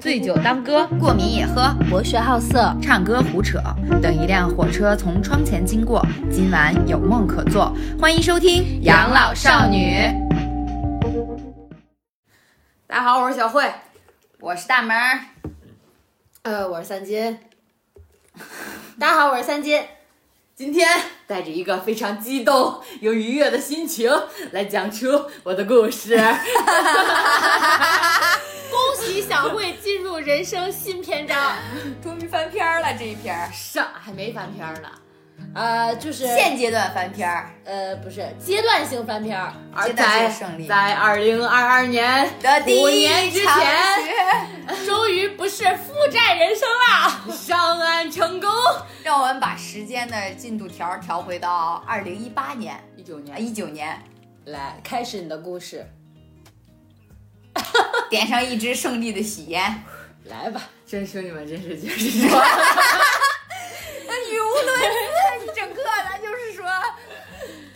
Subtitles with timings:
[0.00, 3.60] 醉酒当歌，过敏也喝，博学好色，唱歌胡扯。
[4.02, 7.72] 等一辆火车从窗前经过，今晚有梦可做。
[8.00, 9.94] 欢迎收听《养老少女》。
[12.86, 13.70] 大家好，我是小慧，
[14.40, 15.20] 我是大门儿。
[16.42, 17.38] 呃，我是三金。
[18.98, 19.80] 大家好，我是三金。
[20.56, 20.88] 今天
[21.28, 24.10] 带着一个非常激动又愉悦的心情
[24.50, 26.18] 来讲出我的故事。
[29.22, 31.54] 小慧进入人生新篇章，
[32.02, 34.88] 终于翻篇了这一篇，上还没翻篇呢，
[35.54, 39.52] 呃，就是现阶段翻篇儿，呃，不是阶段性翻篇儿。
[39.84, 40.66] 阶段性胜利。
[40.66, 47.24] 在二零二二年的第五年之前， 终于不是负债人生啦！
[47.32, 48.48] 上岸成功。
[49.04, 53.36] 让我们把时间的进度条调回到二零一八年，一九年。
[53.36, 54.02] 啊，一九年，
[54.46, 55.86] 来，开始你的故事，
[58.08, 59.82] 点上一支胜利的喜烟，
[60.24, 60.60] 来吧。
[60.86, 62.30] 真兄弟们，真是 就是说，语
[64.40, 66.66] 无伦次，一整个咱就是说，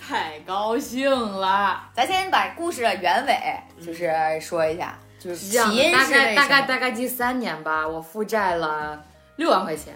[0.00, 1.89] 太高兴了。
[1.94, 3.36] 咱先把故事的原委
[3.84, 9.05] 就是说一下，就是起因大概大概大概第三年吧，我负债了
[9.36, 9.94] 六万块钱，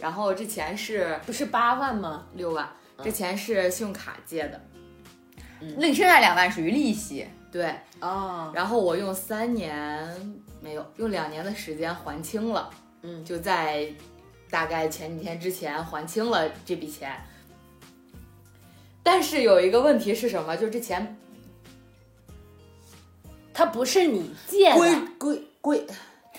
[0.00, 2.26] 然后这钱是不是八万吗？
[2.34, 2.68] 六万，
[3.04, 4.60] 这钱是信用卡借的，
[5.78, 10.08] 那你剩下两万属于利息，对，哦，然后我用三年
[10.60, 12.70] 没有，用两年的时间还清了，
[13.02, 13.88] 嗯就在
[14.50, 17.18] 大概前几天之前还清了这笔钱。
[19.02, 20.56] 但是有一个问题是什么？
[20.56, 21.16] 就是这钱
[23.54, 25.86] 它不是你借归的，归归，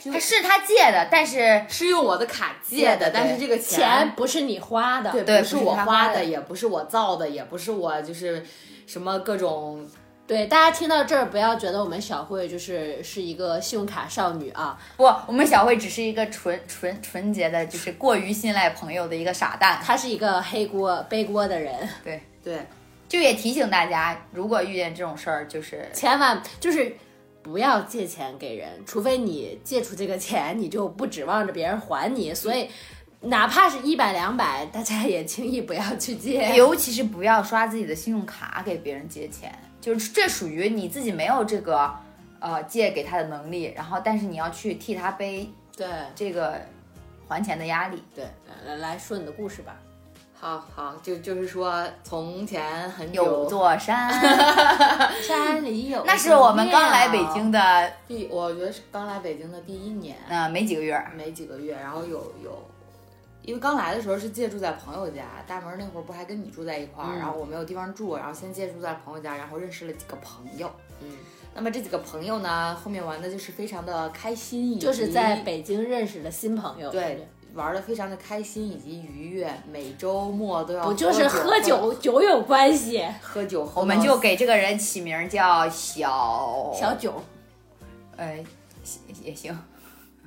[0.04, 5.12] 他是他借的，但是是用我的卡借借的的，但是这个钱不是你花的。
[5.12, 8.46] 对，对不是我花的，也不是我造的，也不是我就是
[8.86, 9.84] 什么各种
[10.28, 19.82] 对，大家听到这儿不要觉得我们小慧就是是一个信用卡少女啊，不，我们小慧只是一个纯纯纯洁的，就是过于信赖朋友的一个傻蛋。
[19.82, 22.60] 她是一个黑锅背锅的人，对，对
[23.08, 26.94] 就也提醒大家，如果遇见这种事儿，就是千万就是
[27.42, 32.70] 不要借钱给人，除非你借出这个钱，你就不指望着别人还你，所以。
[33.20, 36.56] 哪怕是一百两百，大家也轻易不要去借。
[36.56, 39.52] 尤其是不要刷自己的信用卡给别人借钱，
[39.88, 41.90] 就是这属于你自己没有这个
[42.42, 46.60] 呃借给他的能力，然后但是你要去替他背对这个
[47.26, 48.04] 还钱的压力。
[48.14, 48.26] 对，
[48.66, 49.78] 来来说你的故事吧。
[50.34, 54.12] 好好，就就是说，从前很久有久，座山，
[55.26, 61.02] 山里有那是我们刚来北京的，第我觉得是刚来北京的第一年，呃，没几个月。
[61.16, 62.62] 没几个月，然后有有，
[63.48, 70.70] 因为刚来的时候是借住在朋友家，大门那会儿不还跟你住在一块儿，嗯然后我没有地方住，然后先借住在朋友家，然后认识了几个朋友。
[71.02, 71.10] 嗯，
[71.56, 83.02] 那么这几个朋友呢，后面玩的就是非常的开心，就是在北京认识的新朋友，对玩的非常的开心以及愉悦，每周末都要不就是喝喝酒酒有关系？
[83.22, 87.14] 喝酒，喝我们就给这个人起名叫小小九，
[88.18, 88.44] 呃
[89.24, 89.58] 也行。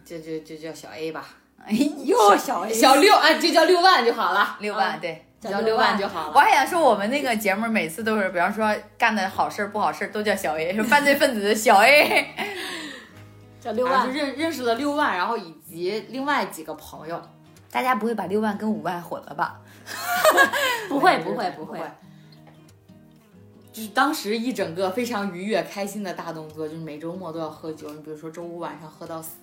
[0.03, 1.25] 就就就叫小 A 吧，
[1.65, 1.73] 哎
[2.05, 5.27] 呦，小小六啊，就叫六万就好了，六万，啊对。
[5.41, 6.33] 叫六万就好了。
[6.35, 12.27] 我还想说，我们那个节目每次都是，比方说干的好事儿、不好事儿都叫小 A，说犯罪分子的小 A。
[13.59, 17.19] 叫六万认认识了六万，然后以及另外几个朋友，
[17.71, 19.59] 大家不会把六万跟五万混了吧？
[20.91, 21.81] 不会不会不会，
[23.73, 27.89] 就是当时一整个非常愉悦、开心的大动作，就是每周末都要喝酒。
[27.95, 29.37] 你比如说周五晚上喝到死，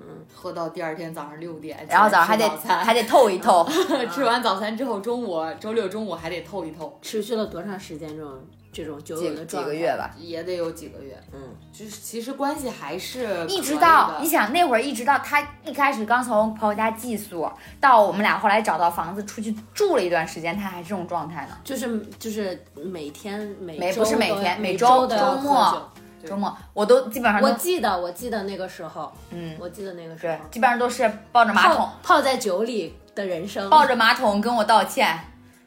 [0.00, 3.66] 嗯，喝到第二天早上六点，然后早上还得还得透一透。
[4.12, 8.08] 吃完早餐之后，中午周六中午还得透一透，持续了多长时间？
[8.08, 8.38] 这种
[8.70, 11.18] 这种酒友的几个月吧，也得有几个月。
[11.32, 11.40] 嗯，
[11.72, 17.50] 就是其实关系还是一直到你想那会儿，一直到他一开始刚从朋友家寄宿，
[17.80, 21.56] 到我们俩后来找到房子出去住了一段时间，他还是这种状态呢。
[21.64, 25.92] 就是就是每天每每不是每天每周周都要周末
[26.26, 31.76] 周末我都基本上我记得我记得那个时候，嗯，我记得那个时候，，基本上都是抱着马桶。
[31.76, 35.18] 泡泡在酒里的人生，抱着马桶跟我道歉，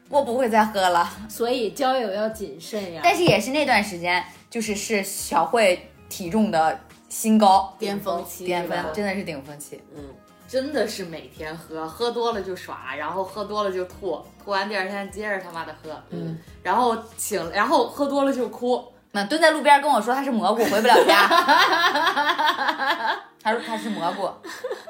[0.08, 1.08] 我不会再喝了。
[1.28, 3.00] 所以交友要谨慎呀。
[3.02, 6.78] 但是也是那段时间，就是是小慧体重的
[7.08, 7.74] 新高。
[7.78, 9.80] 巅峰期巅峰真的是顶峰期。
[9.94, 10.02] 嗯，
[10.46, 21.26] 真的是每天喝，喝多了就耍，然后喝多了就吐，吐完第二天接着他妈的喝，嗯，然后醒，然后喝多了就哭，那蹲在路边跟我说他是蘑菇，回不了家。
[23.42, 24.30] 他说他是蘑菇，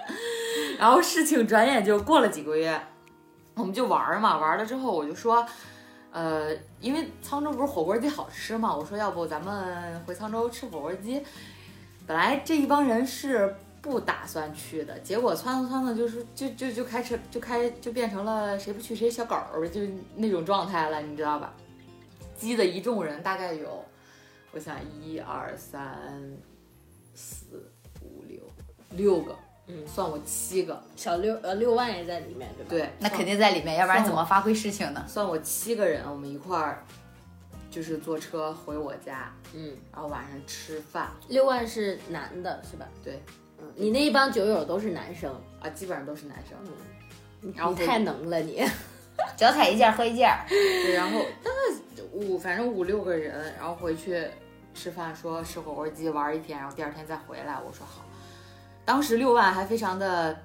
[0.78, 2.80] 然后事情转眼就过了几个月，
[3.54, 5.44] 我们就玩儿嘛，玩了之后我就说，
[6.12, 11.24] 呃，因为沧州不是火锅鸡好吃嘛，我说要不咱们回沧州吃火锅鸡。
[12.06, 19.80] 本来这一帮人是不打算去的，结果窜着窜着就是就就就开始就开就变成了谁不去谁小狗儿，就
[20.14, 21.52] 那种状态了，你知道吧？
[22.36, 23.84] 激的一众人大概有，
[24.52, 26.10] 我想一二三
[27.14, 27.70] 四
[28.02, 28.40] 五六
[28.90, 29.34] 六个，
[29.66, 32.68] 嗯算我七个，小六呃六万也在里面，对吧？
[32.70, 35.04] 对，那肯定在里面，要不然怎么发挥事情呢？
[35.08, 36.84] 算我七个人，我们一块儿
[37.70, 42.86] 就是坐车回我家，嗯，然后晚上吃饭，六万是男的，是吧？
[43.02, 43.22] 对，
[43.58, 46.58] 嗯，你那一帮酒友都是男生，啊，基本上都是男生，
[47.40, 48.62] 嗯然后你太能了你。
[49.36, 54.26] 脚踩一件喝一件，对，然后大概五反正五六个人，然后回去
[54.74, 58.02] 吃饭，说吃火锅鸡玩一天，然后第二天再回来，我说好。
[58.84, 60.36] 当时六万还非常的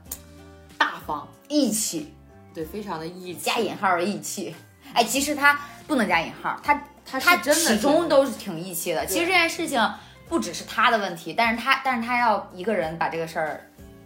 [0.77, 2.13] 大方，义气，
[2.53, 4.55] 对，非常的义气，加引号的义气。
[4.93, 6.73] 哎，其实他不能加引号，他
[7.05, 9.05] 他他真的始终都是挺义气的。
[9.05, 9.81] 其实这件事情
[10.29, 13.61] 不只是他的问题，但是他但是他要一个人把这个事儿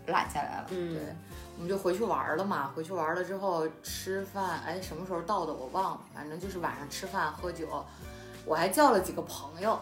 [0.07, 0.65] 揽下来了。
[0.69, 1.01] 嗯对，
[1.57, 2.71] 我们就回去玩了嘛。
[2.73, 7.85] 回去玩了之后吃饭，哎，什么时候到的我忘了，反正就是晚上吃饭喝酒。
[8.45, 9.79] 我还叫了几个朋友，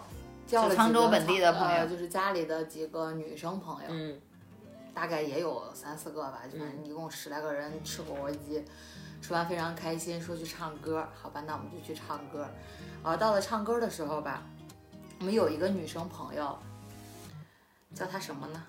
[0.50, 4.20] 叫了沧州本地的朋友呃就是家里的几个女生朋友，嗯
[4.96, 8.66] 大概也有三四个吧，就反正一共十来个人吃火锅鸡，
[9.22, 12.48] 吃完非常开心，说去唱歌，好吧，那我们就去唱歌。
[13.04, 14.44] 然后到了唱歌的时候吧，
[15.20, 16.58] 我们有一个女生朋友，
[17.94, 18.62] 叫她什么呢？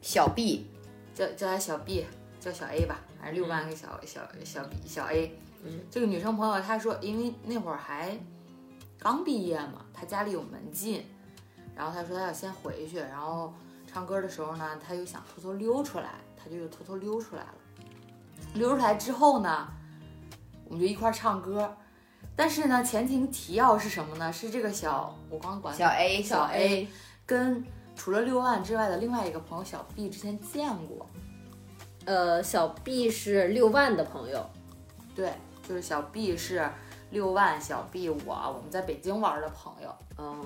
[0.00, 0.70] 小 B
[1.14, 2.06] 叫叫她小 B，
[2.40, 5.38] 叫小 A 吧，反正六万个小、小小 B 小 A。
[5.62, 8.18] 嗯，这个女生朋友她说，因为那会儿还
[9.06, 11.06] 刚毕业嘛，他家里有门禁，
[11.76, 13.54] 然后他说他要先回去，然后
[13.86, 17.54] 唱歌的时候呢，他又想偷偷溜出来，他就又偷偷溜出来了。
[18.54, 19.68] 溜出来之后呢，
[20.64, 21.72] 我们就一块儿唱歌。
[22.34, 24.32] 但是呢，前情提要是什么呢？
[24.32, 26.88] 是这个小，我刚管小 A 小 A
[27.24, 27.64] 跟
[27.94, 31.08] 除了六万之外的另外一个朋友小 B 之前见过，
[32.06, 34.44] 呃，小 B 是六万的朋友，
[35.14, 35.32] 对，
[35.62, 36.68] 就是小 B 是
[37.16, 40.44] 六万，小 B 我我们在北京玩的朋友，嗯，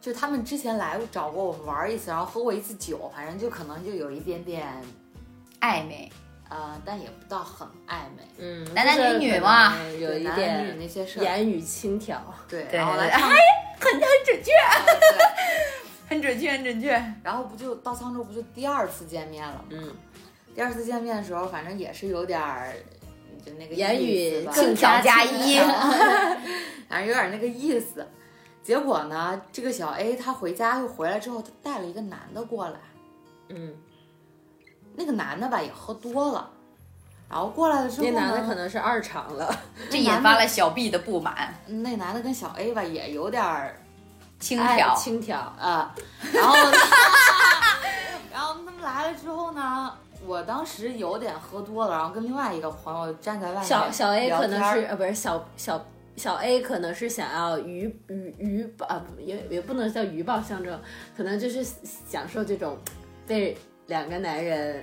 [0.00, 4.80] 就他们之前来找过我们玩一次，然后喝过一次酒，反正就可能就有一点点，
[5.60, 6.08] 暧昧，
[6.48, 13.20] 呃，但也不到很暧昧，嗯，男男女女嘛有一点男男女那些事，言语轻佻，对，然后来哎，
[13.80, 15.26] 很很准确，对。
[16.08, 16.90] 很准确，很准确。
[17.24, 19.64] 然后不就到沧州不就第二次见面了吗？
[19.70, 19.92] 嗯，
[20.54, 22.72] 第二次见面的时候，反正也是有点儿，
[23.46, 25.58] 就那个言语意思吧更条加一，
[26.90, 28.04] 反正有点那个意思。
[28.64, 32.80] 结果呢，这个小 A 他回家又回来之后，他带了一个男的过来，
[33.50, 33.72] 嗯，
[34.96, 36.50] 那个男的吧也喝多了，
[37.30, 39.56] 然后过来了之后那，男的可能是二厂了，
[39.88, 43.80] 这引发了小 B 的不满，那男的跟小 A 吧也有点儿
[44.40, 44.92] 轻哎佻。
[44.96, 45.94] 轻佻，啊，
[46.32, 46.56] 然后
[48.32, 55.86] 然后他们来了之后呢，我当时有点喝多了，然后跟另外一个朋友站在外面小小 A 可能是呃不是小小
[56.16, 60.80] 小 A 可能是想要鱼鱼鱼报啊不也也不能叫鱼报象征，
[61.16, 62.78] 可能就是享受这种
[63.26, 64.82] 被两个男人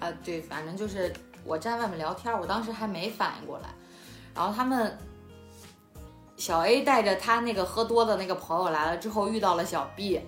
[0.00, 1.12] 啊，对，反正就是
[1.44, 3.68] 我站外面聊天，我当时还没反应过来，
[4.34, 4.96] 然后他们
[6.36, 10.20] 小 A 带着他那个喝多的那个朋友来了之后，遇到了小 B，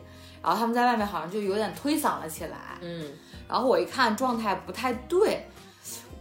[0.42, 3.12] 然后他们在外面好像就有点推搡了起来，嗯
[3.50, 5.44] 然后我一看状态不太对，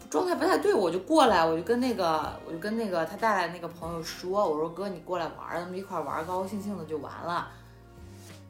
[0.09, 7.47] 状态不太对，我就过来，我就跟那个我就跟那个他带来的那个朋友说，我说哥你过来玩，咱们一块玩，高高兴兴的就完了。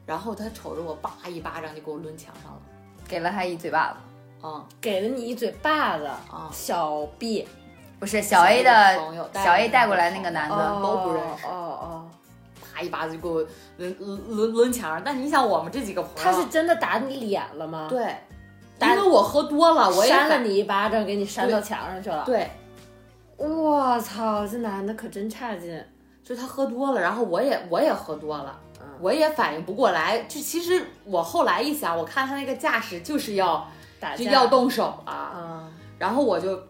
[0.06, 2.60] 然后他瞅着我，叭一巴掌就给我抡墙上了，
[3.08, 3.98] 给了他一嘴巴子，
[4.44, 7.46] 嗯给了你一嘴巴子，啊，小 B
[8.00, 12.10] 不是小 A 的朋友的小 A 带过来那个男的，都不认识哦哦，
[12.74, 13.46] 啪一巴子就给我
[13.78, 15.02] 抡抡抡抡墙上。
[15.04, 17.88] 但你想，我们这几个朋友，他是真的打你脸了吗？
[17.90, 18.16] 对，
[18.82, 22.24] 因为我喝多了，我也扇了你一巴掌，给你扇到墙上去了。
[22.26, 22.50] 对，
[23.38, 25.84] 我操，这男的可真差劲。
[26.24, 28.56] 就他喝多了，然后我也我也喝多了。
[28.82, 33.66] 嗯我也反应不过来，就其实我后来一想，我看他那个架势就是要
[33.98, 36.62] 打就要动手了，嗯，然后我就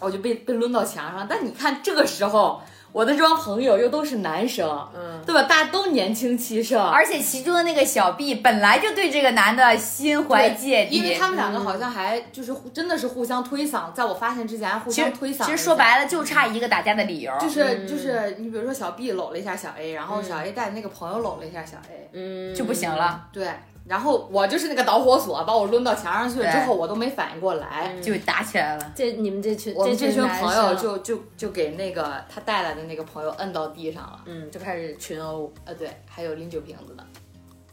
[0.00, 1.26] 我就被被抡到墙上。
[1.28, 2.62] 但你看这个时候，
[2.94, 5.42] 我的这帮朋友又都是男生，嗯，对吧？
[5.42, 15.44] 大家都年轻气盛，而且其中的那个小 B 本来就对这个男的心怀芥蒂，因为他们两个好像还就是互真的是互相推搡，在我发现之前还互相推搡。
[15.44, 22.54] 其实说白了就差一个打架的理由，就是就是你比如说小 B 搂了一下小 A，然后小 A 带那个朋友搂了一下小 A，嗯。
[22.54, 22.94] 就不行。
[22.94, 23.48] 了，对，
[23.86, 27.94] 然后我就是那个导火索，把我抡到墙上去了之后，我都没反应过来。
[28.00, 28.92] 就打起来了。
[28.94, 37.04] 这你们这群我们这群朋友就就就给那个他带来的那个朋友摁到地上了，嗯就开始群殴，呃，对，还有拎酒瓶子的，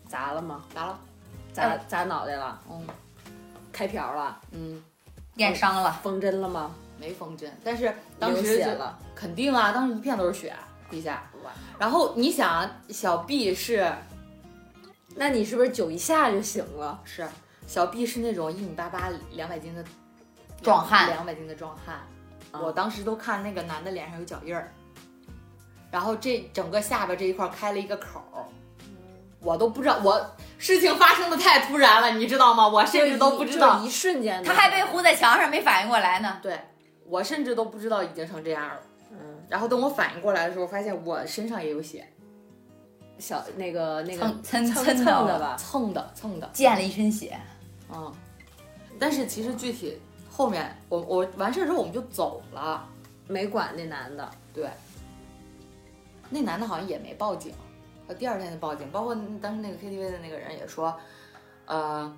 [0.08, 0.64] 砸了吗？
[0.74, 1.00] 砸了，
[1.54, 2.86] 砸砸脑袋了，嗯。
[3.74, 4.84] 开瓢了，嗯，
[5.36, 6.76] 验伤了，缝针了吗？
[7.00, 10.54] 没缝针，但是当流时就血了，肯定啊，当时一片都是血
[10.90, 11.24] 地下。
[11.80, 13.90] 然后你想，小 B 是
[15.16, 17.00] 那你是不是酒一下就醒了？
[17.04, 17.28] 是。
[17.68, 19.84] 小 B 是那种一米八八、两百斤的
[20.62, 21.08] 壮汉。
[21.08, 21.96] 两百斤的壮汉。
[22.52, 24.70] 啊我当时都看那个男的脸上有脚印儿，
[25.90, 28.44] 然后这整个下巴这一块开了一个口儿，
[29.40, 32.68] 我都不知道，我事情发生的太突然了，你知道吗？
[32.68, 33.80] 我甚至都不知道。
[33.80, 36.40] 就，一瞬间，他还被糊在墙上，没反应过来呢。
[36.42, 36.60] 对。
[37.06, 38.82] 我甚至都不知道已经成这样了。
[39.12, 42.06] 嗯，然后等我反应过来的时候，发现我身上也有血，
[43.22, 45.56] 小那个那个蹭蹭蹭蹭的蹭的吧？
[45.56, 47.40] 蹭的蹭的，溅了一身血，
[47.94, 48.12] 嗯。
[49.00, 50.00] 但是其实具体
[50.30, 52.88] 后面我我完事儿之后我们就走了，
[53.28, 54.70] 没管那男的，对，
[56.30, 57.54] 那男的好像也没报警，
[58.08, 60.96] 他第二天就报警，包括当时那个 KTV 的那个人也说，
[61.66, 62.16] 呃，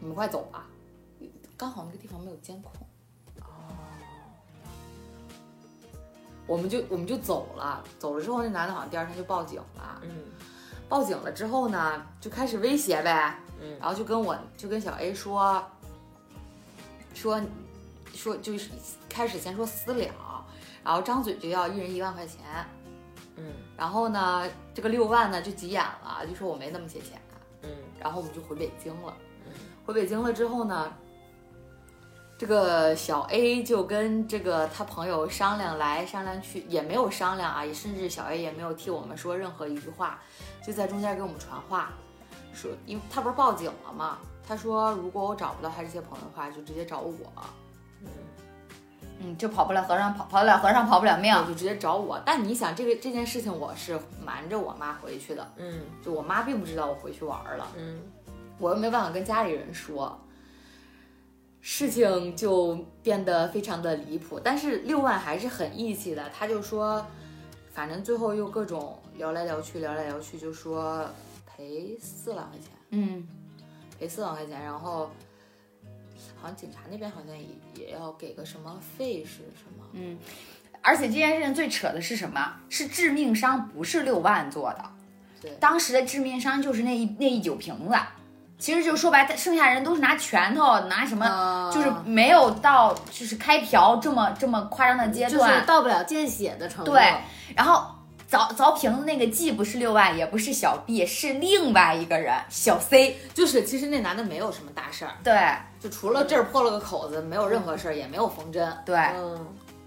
[0.00, 0.66] 你们快走吧，
[1.56, 2.72] 刚好那个地方没有监控。
[6.46, 10.00] 我们就我们就走了，走了之后，那男的好像第二天就报警了。
[10.02, 10.10] 嗯。
[10.88, 13.78] 报警了之后呢，就开始威胁呗，嗯。
[13.80, 15.64] 然后就跟我就跟小 A 说，
[17.14, 17.40] 说
[18.12, 18.70] 说就是
[19.08, 20.06] 开始先说私了，
[20.84, 22.38] 然后张嘴就要一人一万块钱，
[23.36, 23.44] 嗯。
[23.76, 27.20] 然后呢，这个六万呢就急眼了，就说我没那么些钱，
[27.62, 27.70] 嗯。
[27.98, 29.16] 然后我们就回北京了。
[29.46, 29.52] 嗯。
[29.86, 30.92] 回北京了之后呢，
[32.44, 40.18] 这个小 A 就跟这个他朋友商量来商量去，也没有商量啊，也甚至小 A 也没有替我们说任何一句话，
[40.62, 41.88] 就在中间给我们传话，
[42.52, 47.14] 说因为他不是报警了嘛，他说如果我找不到他这些朋友的话，就直接找我。
[49.20, 51.44] 嗯，就跑不了和尚跑跑得了和尚跑不了庙。
[51.44, 52.20] 就直接找我。
[52.26, 58.02] 但你想，这个这件事情我是瞒着我妈回去的，嗯就我妈并不知道我回去玩了，嗯
[58.58, 60.20] 我又没办法跟家里人说，
[61.66, 64.38] 事情就变得非常的离谱。
[64.38, 67.04] 但是六万还是很义气的，他就说，
[67.72, 71.08] 反正最后又各种聊来聊去，聊来聊去，就说
[71.46, 73.26] 赔四万块钱，嗯，
[73.98, 75.10] 赔四万块钱，然后。
[76.40, 77.46] 好像警察那边好像也
[77.86, 79.84] 也要给个什么费是什么？
[79.94, 80.18] 嗯
[80.82, 82.60] 而且这件事情最扯的是什么？
[82.68, 84.84] 是致命伤不是六万做的，
[85.40, 87.96] 对当时的致命伤就是那一那一酒瓶子。
[88.58, 95.60] 其实就说白，剩下人都是拿拳头，拿什么，啊就是没有到就是开瓢这么这么夸张的阶段就。
[95.60, 96.92] 是到不了见血的程度。
[96.92, 97.12] 对
[97.54, 97.84] 然后
[98.30, 103.16] 凿凿瓶子那个既不是六万，也不是小 B，是另外一个人小 C。
[103.34, 105.34] 就是其实那男的没有什么大事儿，对
[105.78, 109.46] 就除了这儿破了个口子，没有任何事儿，也没有缝针，对嗯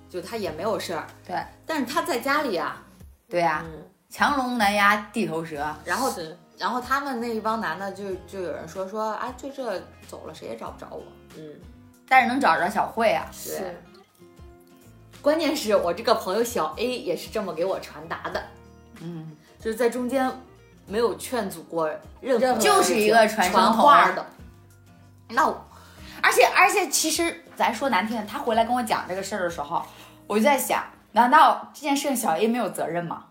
[0.10, 1.06] 就他也没有事儿。
[1.26, 2.82] 对，但是他在家里啊，
[3.30, 5.76] 对呀、嗯，强龙难压地头蛇。
[5.84, 11.04] 然后是然后他们那一帮男的就就有人说说啊，就这走了谁也找不着我。
[11.38, 11.44] 嗯
[12.10, 13.76] 但是能找着小慧啊，是
[15.22, 18.42] 关键是我这个朋友小 A 也是这么给我传达的，
[19.02, 20.32] 嗯，就是在中间
[20.86, 21.90] 没有劝阻过
[22.22, 24.26] 任何任就是一个传传筒话的。
[25.28, 25.62] 那我
[26.24, 29.86] 而且而且，其实咱说难听点，他回来跟我讲这个事儿的时候，
[30.28, 33.26] 我就在想，难道这件事情小 A 没有责任吗？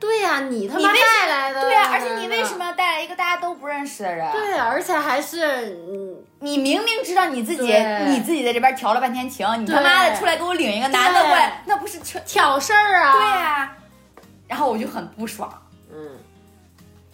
[0.00, 2.56] 对呀、你他妈带来的，对啊，而且你为什？
[2.56, 4.30] 么要带来一个大家都不认识的人？
[4.30, 7.62] 对啊，而且还是嗯，你明明知道你自己
[8.06, 12.20] 你自己在这边调了半天情，你他妈的出来给我领一个男的过来，那不是扯？
[12.24, 13.12] 挑事儿啊。
[13.12, 13.76] 对呀、
[14.46, 15.52] 然后我就很不爽。
[15.92, 16.10] 嗯，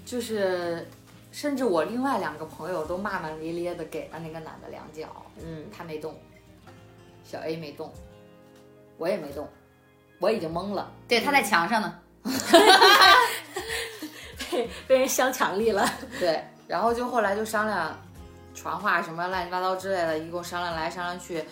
[0.05, 0.87] 就是，
[1.33, 5.09] 甚至我另外两个朋友都骂骂咧咧的给了那个男的两脚，
[5.43, 6.15] 嗯，他没动，
[7.25, 7.91] 小 A 没动，
[8.99, 9.49] 我也没动，
[10.19, 10.91] 我已经懵了。
[11.09, 11.99] 对，他在墙上呢。
[14.51, 15.89] 被被人镶墙里了。
[16.19, 17.97] 对，然后就后来就商量
[18.55, 21.45] 传话什么乱七八糟之类的，一共商量来商量去，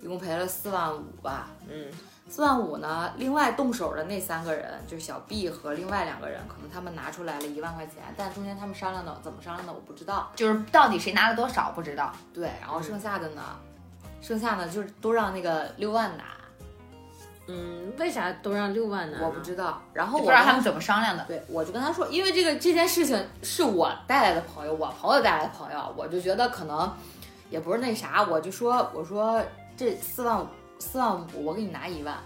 [0.00, 1.48] 一共赔了四万五吧。
[1.68, 1.86] 嗯
[2.28, 10.32] 四万五呢，另外动手的那三个人，就是小 B 和另外两个人，可能他们拿出来了一万块钱，但中间他们商量的怎么商量的我不知道。
[10.34, 12.12] 就是到底谁拿了多少不知道。
[12.34, 13.42] 对，然后剩下的呢，
[14.20, 16.24] 剩下的就是都让那个六万拿，
[17.48, 19.18] 嗯，为啥都让六万呢？
[19.22, 19.80] 我不知道。
[19.92, 21.24] 然后我不知道他们怎么商量的。
[21.26, 26.92] 对，我就跟他说，因为这个这件事情是我带来的朋友，我朋友带来的朋友，我就觉得可能
[27.50, 29.42] 也不是那啥，我就说我说
[29.76, 30.46] 这四万五
[30.78, 32.16] 四万五我给你拿一万，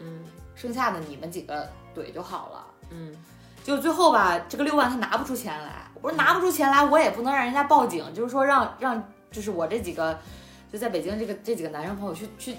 [0.00, 2.64] 嗯剩下的你们几个怼就好了。
[2.90, 3.14] 嗯
[3.62, 10.18] 就最后吧，这个六万他拿不出钱来，我说拿不出钱来，我也不能让人家报警，就是说让让就是我这几个
[10.72, 12.56] 就在北京这个这几个男生朋友去去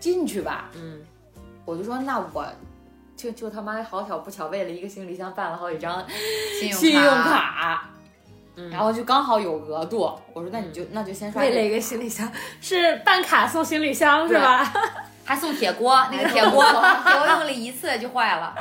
[0.00, 1.00] 进去吧，嗯
[1.68, 2.46] 我就说那我
[3.14, 6.02] 就就他妈好巧不巧为了一个行李箱办了好几张
[6.80, 7.90] 信用卡，
[8.70, 11.54] 然后就刚好有额度，我说那你就那就先刷这个。
[11.54, 12.32] 为了一个行李箱，
[12.62, 14.64] 是办卡送行李箱是吧？
[15.26, 18.54] 还送铁锅， 那个铁锅铁锅用了一次就坏了。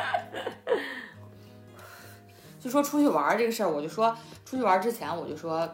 [2.59, 5.65] 就说出去玩儿这个事儿，我就说出去玩儿之前我就说，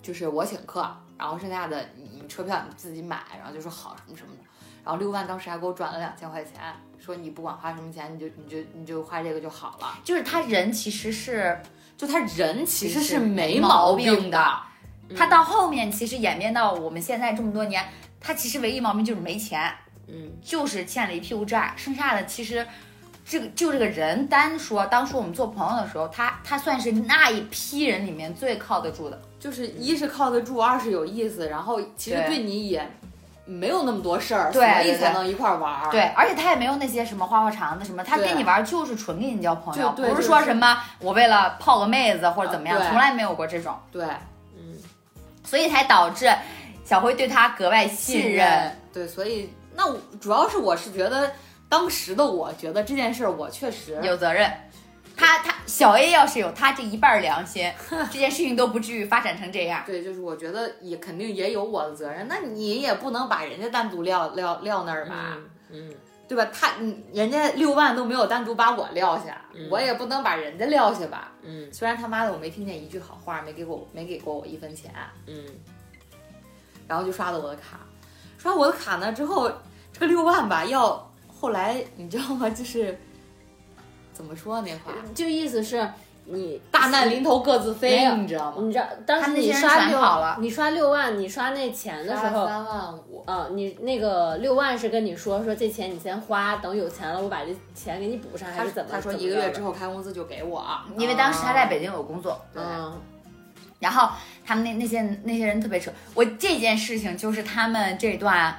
[0.00, 0.80] 就是我请客，
[1.18, 4.42] 然后剩下的你你车票你自己买，然后就说好什么什么的。
[4.84, 6.52] 然后六万当时还给我转了两千块钱，
[6.98, 9.98] 说你不管花什么钱，你就你就你就花这个就好了。
[10.04, 11.60] 就是他人其实是
[11.96, 14.58] 就他人其实是没没毛病的，
[15.16, 17.86] 他到后面其实演变到我们现在这么多年，
[18.20, 19.72] 他其实唯一毛病就是没钱，
[20.08, 22.66] 嗯，就是欠了一屁股债，剩下的其实。
[23.24, 29.22] 这个就这个人单说，当初我们做朋友的时候，他他算是那一批人里面最靠得住的。
[29.38, 32.84] 就是一是靠得住，二是有意思，然后其实对对你也
[33.44, 35.90] 没有那么多事儿，所以才能一块儿玩儿。
[35.90, 44.04] 对，而且他也没有那些什么花花肠子什么，他跟你玩就是纯跟你交朋友，不是说什么我为了泡个妹子或者怎么样，从来没有过这种，对，
[44.56, 44.76] 嗯，
[45.44, 46.30] 所以才导致
[46.84, 48.72] 小辉对他格外信任。
[48.92, 51.30] 对，所以那我主要是我是觉得
[51.68, 54.50] 当时的我觉得这件事儿我确实有责任。
[55.16, 57.70] 他他小 A 要是有他这一半儿良心，
[58.10, 59.82] 这件事情都不至于发展成这样。
[59.86, 62.26] 对，就是我觉得也肯定也有我的责任。
[62.28, 65.36] 那你也不能把人家单独撂撂撂那儿吧，
[65.70, 65.92] 嗯
[66.28, 66.50] 对吧？
[66.52, 71.32] 他你人家六万都没有单独把我撂下，嗯我也不能把人家撂下吧。
[71.42, 74.90] 嗯虽然他妈的我没听见一句好话，没给我没给过我一分钱，
[75.26, 75.44] 嗯
[76.88, 77.80] 然后就刷了我的卡，
[78.38, 79.50] 刷我的卡呢之后，
[79.92, 82.48] 这个六万吧要后来你知道吗？
[82.50, 82.98] 就是
[84.12, 85.88] 怎么说那话，嗯，就意思是
[86.24, 88.58] 你大难临头各自飞，你知道吗？
[88.60, 98.90] 你知道当时你他们那些人刷六全跑了你刷六万，你刷那钱的时候，三万五，嗯，你那个六万是跟你说说这钱你先花，等有钱了我把这钱给你补上，还是怎么？
[98.92, 100.64] 他说一个月之后开工资就给我，
[100.96, 102.92] 因为当时他在北京有工作，嗯
[103.80, 104.08] 然后
[104.46, 105.90] 他们那那些那些人特别扯。
[106.14, 108.56] 我这件事情就是他们这段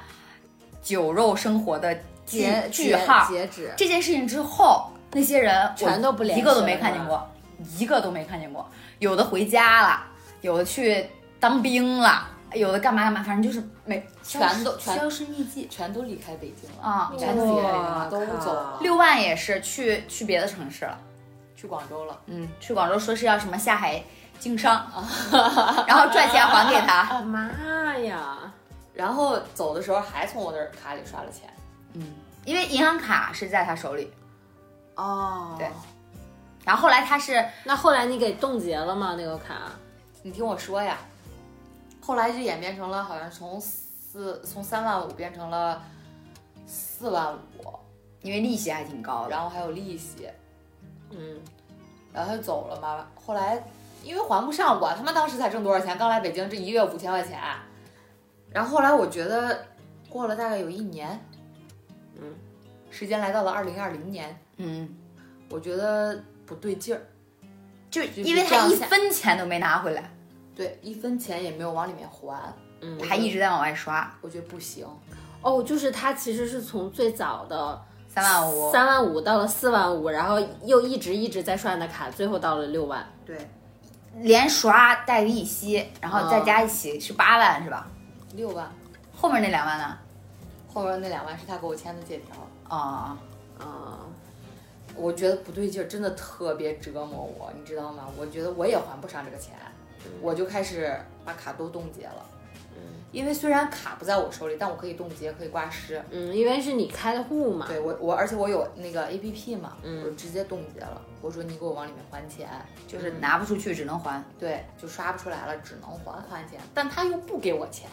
[0.82, 1.94] 酒肉生活的
[2.26, 3.26] 句截句号。
[3.26, 7.30] 截止，这件事情之后，那些人全都不联系一个都没看见过，
[7.78, 8.68] 一个都没看见过。
[8.98, 10.04] 有的回家了，
[10.40, 17.12] 有的去当兵了，有的干嘛干嘛，反正就是没全都全销声匿迹全都离开北京了，啊。
[17.18, 20.98] 全都离开北京了，都哇走了，六万也是去去别的城市了，
[21.56, 22.18] 去广州了。
[22.26, 24.02] 嗯，去广州说是要什么下海
[24.38, 24.86] 经商，
[25.86, 27.20] 然后赚钱还给他。
[27.22, 28.38] 妈呀！
[28.92, 31.48] 然后走的时候还从我的卡里刷了钱。
[31.94, 32.12] 嗯，
[32.44, 34.12] 因为银行卡是在他手里，
[34.96, 35.68] 哦，对
[36.64, 39.14] 然后后来他是那后来你给冻结了吗？
[39.18, 39.70] 那个卡？
[40.22, 40.96] 你听我说呀，
[42.00, 45.82] 后来就演变成了好像从四从三万五变成了
[46.66, 47.64] 四万五，
[48.22, 50.28] 因为利息还挺高的，然后还有利息，
[51.10, 51.38] 嗯，
[52.12, 53.06] 然后他就走了嘛。
[53.14, 53.62] 后来
[54.02, 55.98] 因为还不上，我他妈当时才挣多少钱？
[55.98, 57.38] 刚来北京，这一个月五千块钱。
[58.50, 59.66] 然后后来我觉得
[60.08, 61.20] 过了大概有一年，
[62.16, 62.34] 嗯，
[62.90, 64.88] 时间来到了二零二零年，嗯，
[65.50, 67.00] 我觉得不对劲儿，
[67.90, 70.10] 就就是因为他一分钱都没拿回来，
[70.54, 74.12] 对，一分钱也没有往里面还，嗯还一直在往外刷。
[74.20, 74.86] 我觉得不行。
[75.42, 83.06] 哦，就是他其实是从最早的三万五，三万五到了四万五，然后又一直一直在刷你的卡，最后到了六万。
[83.26, 83.36] 对，
[84.20, 87.86] 连刷带利息，然后再加一起是八万是吧？
[88.34, 88.72] 六万，
[89.14, 89.98] 后面那两万呢？
[90.72, 92.34] 后面那两万是他给我签的借条，
[92.76, 93.16] 啊、
[93.58, 93.98] 啊，
[94.96, 98.08] 我觉得不对劲儿，真的特别折磨我，你知道吗？
[98.18, 99.54] 我觉得我也还不上这个钱，
[100.20, 102.26] 我就开始把卡都冻结了。
[102.76, 106.02] 嗯因为虽然卡不在我手里，但我可以冻结，可以挂失。
[106.10, 107.64] 嗯，因为是你开的户嘛。
[107.68, 111.00] 对我，我而且我有那个 A P P 嘛，嗯我就直接冻结了。
[111.22, 112.48] 我说你给我往里面还钱，
[112.88, 114.20] 就是拿不出去只能还。
[114.36, 117.88] 对，就刷不出来了，只能还还钱，但他又不给我钱，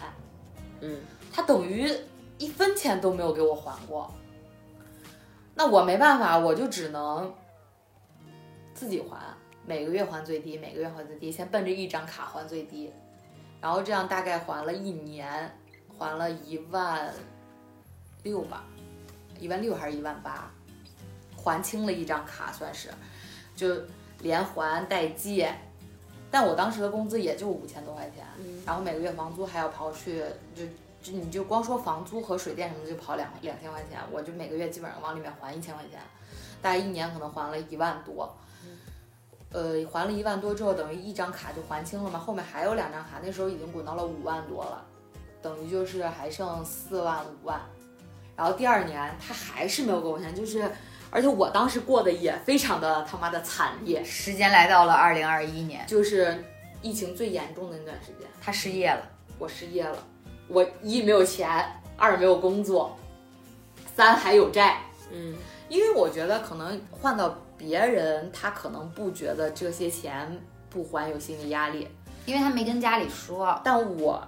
[0.80, 1.00] 嗯，
[1.32, 1.88] 他等于
[2.40, 4.12] 一分钱都没有给我还过。
[5.54, 7.34] 那我没办法，我就只能
[8.74, 9.18] 自己还，
[9.66, 12.92] 每个月还最低，每个月还最低，先奔着一张卡还最低，
[13.60, 15.56] 然后这样大概还了一年，
[15.98, 17.14] 还了一万
[18.24, 18.64] 六吧，
[19.40, 20.50] 一万六还是一万八，
[21.36, 22.90] 还清了一张卡算是，
[23.56, 23.76] 就
[24.20, 25.54] 连还带借。
[26.34, 28.26] 但我当时的工资也就五千多块钱，
[28.66, 30.24] 然后每个月房租还要刨去，
[30.56, 30.64] 就
[31.02, 36.00] 就你就光说房租和水电什么的就跑两两千块钱，我就每个月基本上往里面还一千块钱，
[36.62, 38.34] 大概一年可能还了一万多。
[39.54, 44.86] 呃，还了一万多之后，等于一张卡就还清了嘛，后面还有两张卡，那时候已经滚到了五万多了，
[45.42, 47.60] 等于就是还剩四万五万。
[48.38, 50.72] 然后第二年他还是没有给我钱，就是，
[51.10, 56.42] 而且我当时过得也非常的他妈的惨烈，时间来到了二零二一年，就是
[56.82, 59.06] 疫情最严重的那段时间，他失业了，
[59.38, 60.02] 我失业了，
[60.52, 62.98] 我一没有钱，二没有工作，
[63.96, 64.78] 三还有债。
[65.14, 65.36] 嗯
[65.70, 70.38] 因为我觉得可能换到别人，他可能不觉得这些钱
[70.70, 71.88] 不还有心理压力，
[72.26, 73.58] 因为他没跟家里说。
[73.64, 74.22] 但我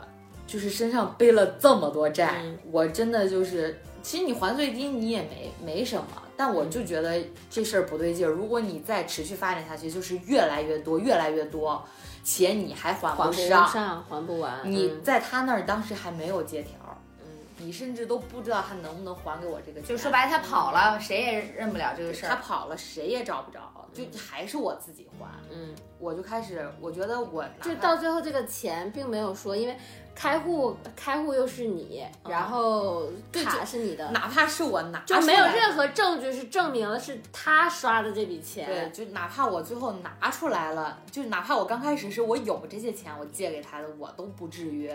[0.47, 6.05] 就是身上背了这么多债，嗯我真的就是，其实你还最低你也没没什么，
[6.37, 8.29] 但我就觉得这事儿不对劲儿。
[8.29, 11.83] 如果你再持续发展下去，就是越来越多，越来越多，
[12.23, 14.59] 且你还还还不不上，还不完。
[14.63, 16.77] 你嗯在他那儿当时还没有借条，
[17.19, 17.25] 嗯
[17.57, 19.89] 你甚至都不知道他能不能还给我这个钱。
[19.89, 22.29] 就说白了，他跑了，谁也认不了这个事儿。
[22.29, 23.59] 他跑了，谁也找不着，
[23.93, 25.27] 就还是我自己还。
[25.51, 29.77] 嗯，我就开始，我觉得我就到最后这个钱并没有说，因为
[30.15, 44.87] 开户开户又是你，然后卡是你的，哪怕是我拿就没有任何证据是证明了是他刷的这笔钱对，就哪怕我最后拿出来了，就哪怕我刚开始是我有这些钱，我借给他的，我都不至于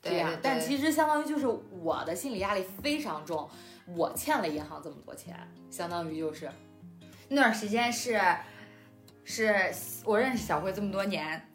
[0.00, 0.30] 这样。
[0.30, 1.46] 对对对但其实相当于就是
[1.80, 3.48] 我的心理压力非常重，
[3.94, 5.36] 我欠了银行这么多钱，
[5.70, 6.50] 相当于就是
[7.28, 8.20] 那段时间是，
[9.24, 9.70] 是
[10.04, 11.48] 我认识小慧这么多年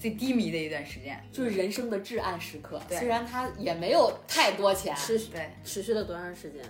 [0.00, 1.22] 最低迷的一段时间。
[1.30, 2.80] 就是人生的至暗时刻。
[2.88, 6.62] 对虽然他也没有太多钱，持续对，持续了多长时间？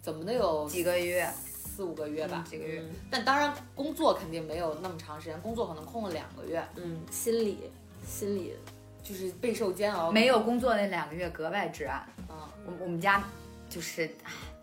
[0.00, 2.44] 怎么能有几个月四五个月吧？
[2.48, 2.80] 几个月。
[2.80, 7.70] 嗯但当然工作肯定没有那么长时间，工作可能空了两个月，嗯，心理
[8.06, 8.54] 心理，
[9.02, 10.10] 就是备受煎熬。
[10.10, 12.06] 没有工作那两个月格外至暗。
[12.28, 13.22] 嗯，我我们家
[13.68, 14.10] 就是，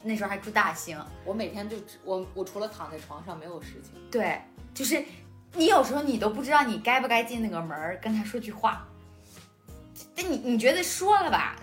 [0.01, 3.93] 那时候还住大兴，我每天就只我我除了躺在床上没有事情。
[4.09, 4.41] 对，
[4.73, 5.03] 就是
[5.53, 8.85] 你有时候你都不知道你该不该进那个门儿跟他说句话，
[10.15, 11.55] 但你你觉得说了吧，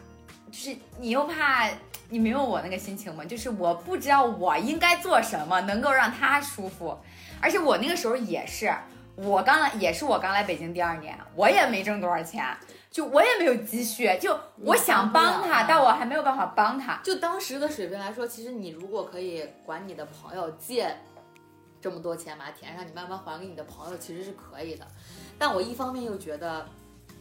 [0.50, 1.68] 就是你又怕
[2.08, 3.24] 你没有我那个心情吗？
[3.24, 6.98] 就是我不知道我应该做什么能够让他舒服，
[7.40, 8.74] 而且我那个时候也是，
[9.14, 12.44] 我刚来也是我刚来北京第二年，我也没挣多少钱。
[12.88, 16.98] 就我也没有积蓄，就我想帮他，但我还没有办法帮他。
[17.04, 20.96] 就当时的水平来说，其实你如果可以管你的朋友借
[21.86, 24.84] 这么多钱把它填上，你慢慢还给你的朋友，其实是可以的。
[25.38, 26.66] 但我一方面又觉得，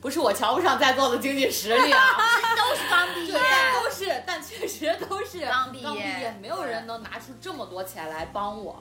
[0.02, 2.02] 不是我瞧不上在座的经济实力啊，
[2.58, 8.76] 都是刚毕业，但都是，但确实都是刚毕业刚毕业，没有人能拿出这么多钱来帮我。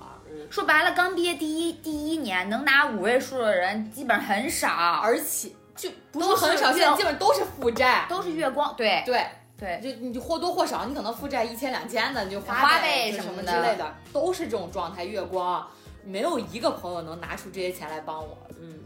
[0.50, 4.70] 说白了，刚毕业第一第一年能拿五位数的人基本很少，
[5.02, 8.06] 而且就不是很少，现在基本都是负债。
[8.08, 8.74] 都是月光。
[8.74, 15.04] 对对，对，就你就或多或少，你可能负债一千两千的，你就花花呗什什么之类的，都是这种状态。
[15.04, 15.66] 月光，
[16.04, 18.36] 没有一个朋友能拿出这些钱来帮我。
[18.60, 18.80] 嗯，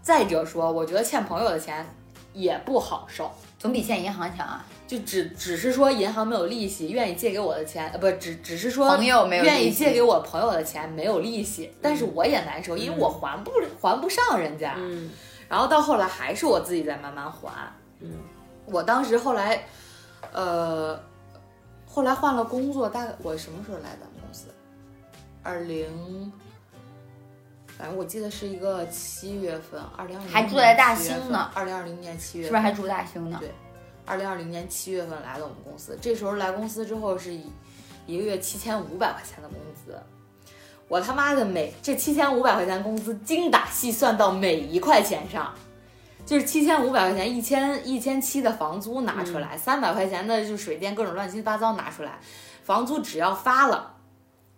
[0.00, 1.84] 再者说，我觉得欠朋友的钱
[2.32, 4.64] 也不好受，总比欠银行强啊。
[4.86, 14.74] 就只只是说银行没有利息，愿意借给我的钱，呃，不，只只是说朋友没有愿意借给我朋友的钱没有利息，但是我也难受，因为我还不还不上人家。
[14.78, 15.10] 嗯
[15.48, 17.50] 然后到后来还是我自己在慢慢还。
[18.00, 18.12] 嗯，
[18.66, 19.64] 我当时后来，
[20.32, 21.00] 呃，
[21.86, 24.46] 后来换了工作，大概我什么时候来咱们公司？
[25.42, 26.32] 二零，
[27.76, 33.38] 反正我记得是一个七月份，二零二零还住在大兴呢二零二零年七月份，是不是还住大兴呢？
[33.40, 33.50] 对
[34.04, 37.50] 二零二零年七月份来的我们公司，这时候来公司之后是一
[38.06, 39.98] 一个月七千五百块钱的工资，
[40.88, 45.54] 我他妈的每这七千五百块钱工资精打细算到每一块钱上，
[46.28, 52.18] 就是七千五百块钱，一千一千七的房租拿出来，三百、块钱的就水电各种乱七八糟拿出来，
[52.64, 53.94] 房租只要发了。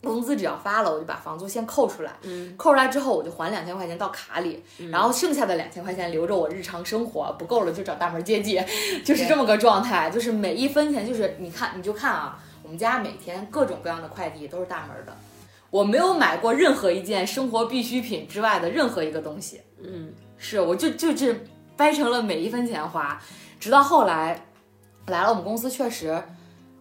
[0.02, 8.58] 工资只要发了，我就把房租先扣出来，嗯，扣出来之后我就还两千块钱到卡里，然后剩下的两千块钱留着我日常生活，不够了就找大门接济，
[9.04, 15.14] 就是这么个状态，就是每一分钱，就是你看你就看啊，我们家每天各种各样的快递都是大门的，
[15.68, 20.10] 我没有买过任何一件生活必需品之外的任何一个东西，嗯。
[20.42, 21.44] 是我就就是
[21.80, 23.18] 掰成了每一分钱花，
[23.58, 24.38] 直到后来
[25.06, 26.22] 来了我们公司，确实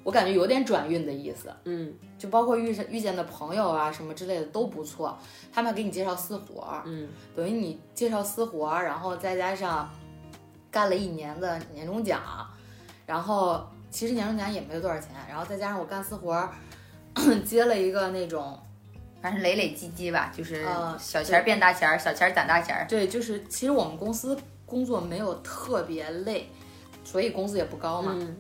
[0.04, 5.18] 我感觉有点转运的意思，嗯就包括遇上遇见的朋友啊什么之类的都不错，
[5.54, 9.90] 他们给你介绍私活儿，嗯等于你介绍私活儿，然后再加上
[10.70, 12.20] 干了一年的年终奖，
[13.06, 16.52] 然后其实年终奖也没有多少钱，然后再加上我干私活儿，
[17.46, 18.60] 接了一个那种
[19.22, 22.86] 反正累累积积吧，就是呃小钱儿变大钱儿，小钱儿攒大钱儿。
[22.90, 24.38] 对，就是其实我们公司
[24.70, 26.48] 工作没有特别累，
[27.04, 28.14] 所以工资也不高嘛。
[28.16, 28.38] 嗯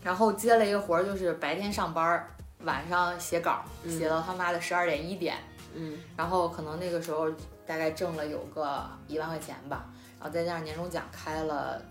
[0.00, 2.30] 然后接了一个活儿，就是白天上班儿，
[2.64, 5.36] 晚上写稿儿，写到他妈的十二点一点。
[5.74, 7.28] 嗯然后可能那个时候
[7.66, 9.86] 大概挣了有个一万块钱吧，
[10.18, 11.82] 然后再加上年终奖开了，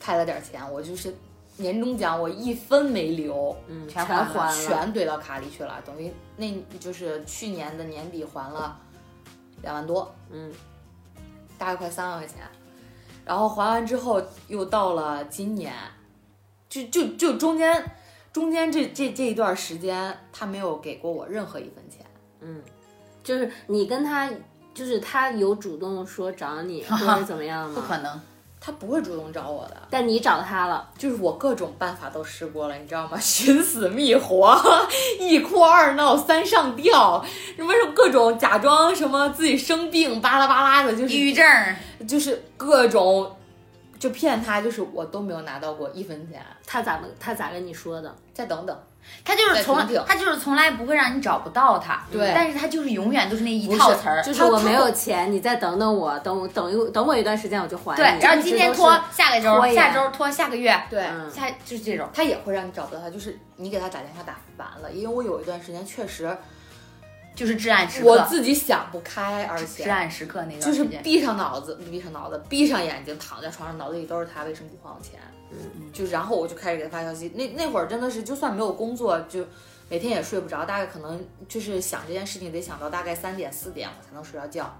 [0.00, 1.14] 开了点钱，我就是
[1.56, 8.76] 年终奖我一分没留，嗯，全还了，全怼到卡里去了，等于那就是去年的年底还了
[9.62, 10.52] 两万多，嗯
[11.56, 12.38] 大概快三万块钱。
[13.26, 15.74] 然后还完之后，又到了今年，
[16.68, 17.84] 就就就中间
[18.32, 22.06] 中间这这这一段时间，他没有给过我任何一分钱。
[22.40, 22.62] 嗯
[23.24, 24.30] 就是你跟他，
[24.72, 27.74] 就是他有主动说找你或者怎么样吗？
[27.80, 28.20] 不可能，
[28.66, 33.16] 他不会主动找我的，但你找他了，就是我各种办法都试过了，你知道吗？
[33.22, 34.60] 寻死觅活，
[35.20, 37.24] 一哭二闹三上吊，
[37.54, 41.76] 什么什么各种假装什么自己生病，巴拉巴拉的，就是抑郁症儿，
[42.08, 43.36] 就是各种
[44.00, 46.44] 就骗他，就是我都没有拿到过一分钱。
[46.66, 48.12] 他咋跟他咋跟你说的？
[48.34, 48.76] 再等等，
[49.24, 57.96] 他就是从他就是从来不会让你找不到他，对但是他就是永远都是那一套词儿，就是我没有钱，你再等等我，等我等一等我一段时间我就还你。
[57.96, 61.02] 对，然后今天拖下个周，下周拖下个月，对。
[61.02, 62.08] 嗯下就是这种。
[62.14, 66.34] 他也会让你找不到他，就是你给他打电话打烦了，因为我有一段时间确实
[67.34, 75.18] 就是至暗时刻，我自己想不开，而且至暗时刻那就是段时间，闭上脑子，闭上脑子，闭上眼睛，躺在床上，脑子里都是他，为什么不还我钱？
[75.50, 79.44] 嗯，就然后我就开始给他发消息，那那会儿真的是，就算没有工作，就
[79.88, 84.76] 每天也睡不着，大概可能就是想这件事情得想到大概三点四点我才能睡着觉，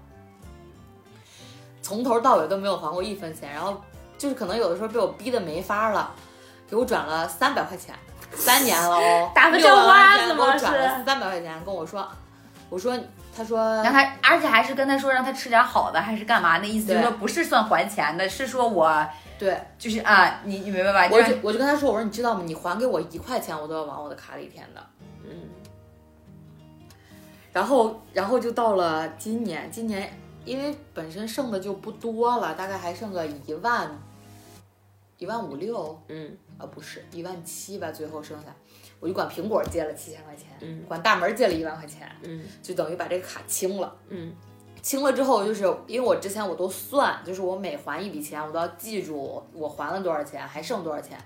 [1.81, 3.81] 从头到尾都没有还过一分钱，然后
[4.17, 6.13] 就是可能有的时候被我逼得没法了，
[6.69, 7.95] 给我转了三百块钱，
[8.33, 12.05] 三年了哦， 六万叫花块钱给我转了三百块钱，跟我说，
[12.69, 12.99] 我说
[13.37, 16.57] 他说让他，而且还是跟他说让他吃点好的，还是干嘛？
[16.57, 21.15] 那意思就是说不是算还钱的，是说我对，就是啊，你你明白吧？
[21.15, 22.41] 我就我就跟他说，我说你知道吗？
[22.43, 24.83] 你还给我一块钱，我都要往我的卡里填的。
[25.23, 25.29] 嗯，
[27.53, 30.11] 然后，然后就到了今年，今年
[30.43, 33.87] 因为本身剩的就不多了，大概还剩个一万，
[35.19, 38.47] 一万五六，嗯啊不是一万七吧，最后剩下，
[38.99, 43.95] 我就管苹果借了七千块钱，嗯管大门借了一万块钱，嗯就等于把这个卡清了。
[44.09, 44.33] 嗯
[44.81, 51.17] 清了之后，就是因为我之前我都算，就是我每还一笔钱，我都要记住我还了多少钱，还剩多少钱，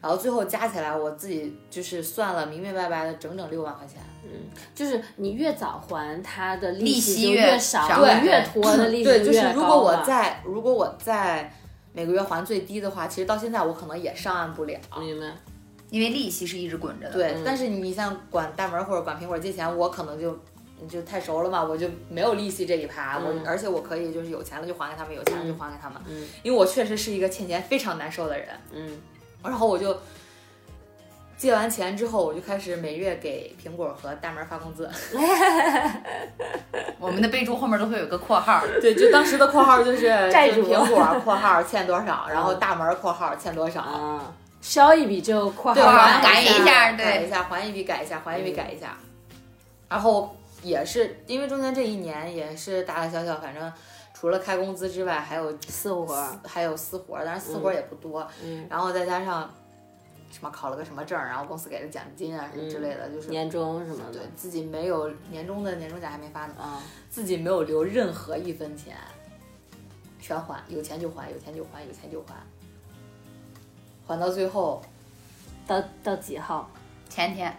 [0.00, 4.00] 然后最后加起来，我自己就是算了明明白白的整整六万块钱。
[4.24, 11.52] 嗯就是你越早还，它的利息越少，对越拖的利息对，就是如果我在如果我在
[11.92, 14.78] 每个月还最低的话，其实到现在我可能也上岸不了。
[14.98, 15.26] 明白？
[15.90, 17.12] 因为利息是一直滚着的。
[17.12, 20.38] 对，嗯但是你像管大门或者管苹果借钱，我可能就
[20.88, 28.98] 就太熟了嘛，我就没有利息这一趴，嗯我而且我可以就是有钱了就还给他们，有钱了就还给他们，嗯因为我确实是一个欠钱非常难受的人，嗯
[29.42, 29.96] 然后我就。
[31.40, 34.86] 借完钱之后，我就开始每月给苹果和大门发工资。
[36.98, 43.80] 我们的备注后面都会有个括号，对，就当时的括号就是 债主苹果括号欠多少，然后大门括号欠多少。
[43.80, 47.04] 啊，消一笔就括对，号还改一下下，对。
[47.04, 48.96] 改一下，还一笔改一下，还一笔改一下。
[49.88, 53.72] 然后也是因为中间这一年也是大大小小，反正
[54.12, 58.26] 除了开工资之外，还有私活，还有私活，但是私活也不多。
[58.42, 59.50] 嗯，然后再加上
[60.30, 64.20] 什么考了个什么证，然后公司给的奖金啊什么之类的，就是年终什么的。
[64.20, 68.94] 对，自己没有年终的年终奖还没发呢，啊，自己没有留任何一分钱，
[70.20, 72.34] 全还，有钱就还，有钱就还，有钱就还，
[74.10, 74.82] 还到最后。
[75.66, 76.68] 到到几号？
[77.08, 77.56] 前天，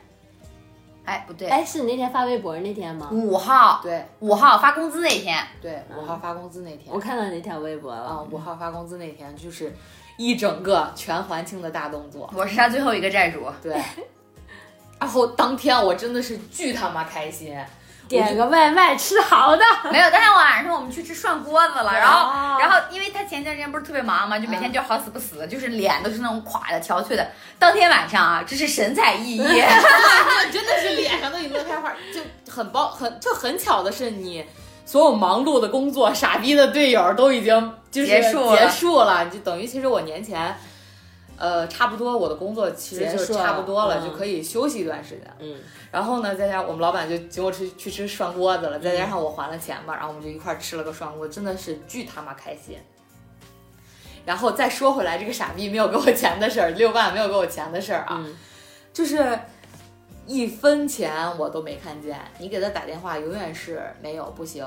[1.06, 3.10] 哎不对，哎，是你那天发微博那天吗？
[3.10, 8.02] 五号，对五号发工资那天，对，五号发工资那天我，看到那条微博了。
[8.02, 9.74] 啊，五号发工资那天就是
[10.18, 13.46] 一整个全还清的大动作，我是他最后一个债主。
[13.64, 13.82] 对。
[15.00, 17.58] 然后当天我真的是巨他妈开心，
[18.12, 27.28] 点个外卖吃好的，没有，当天晚上我们去吃涮锅子了，然后，哦然后因为他前段时间不是特别忙嘛，就每天就好死不死，就是脸都是那种垮的、憔悴的。
[27.58, 29.48] 当天晚上啊，真是神采奕奕，
[30.52, 34.46] 真的是脸上都已经乐开花，就很包很就很巧的是你。
[34.84, 40.54] 所有忙碌的工作，傻逼的队友都已经就是结束了结束了，就等于其实我年前，
[41.38, 45.34] 呃，差不多我的工作其实就差不多了，嗯就可以休息一段时间。
[45.40, 45.60] 嗯，
[45.92, 52.78] 然后呢，再加上我们老板就请我吃去吃涮锅子了，再加上我还了钱嘛，然后我们就一块儿吃了个涮锅，真的是巨他妈开心。
[54.24, 58.36] 然后再说回来，这个傻逼没有给我钱的事儿，六万没有给我钱的事儿啊，嗯
[58.94, 59.40] 就是
[60.28, 62.20] 一分钱我都没看见。
[62.38, 64.64] 你给他打电话，永远是没有，不行，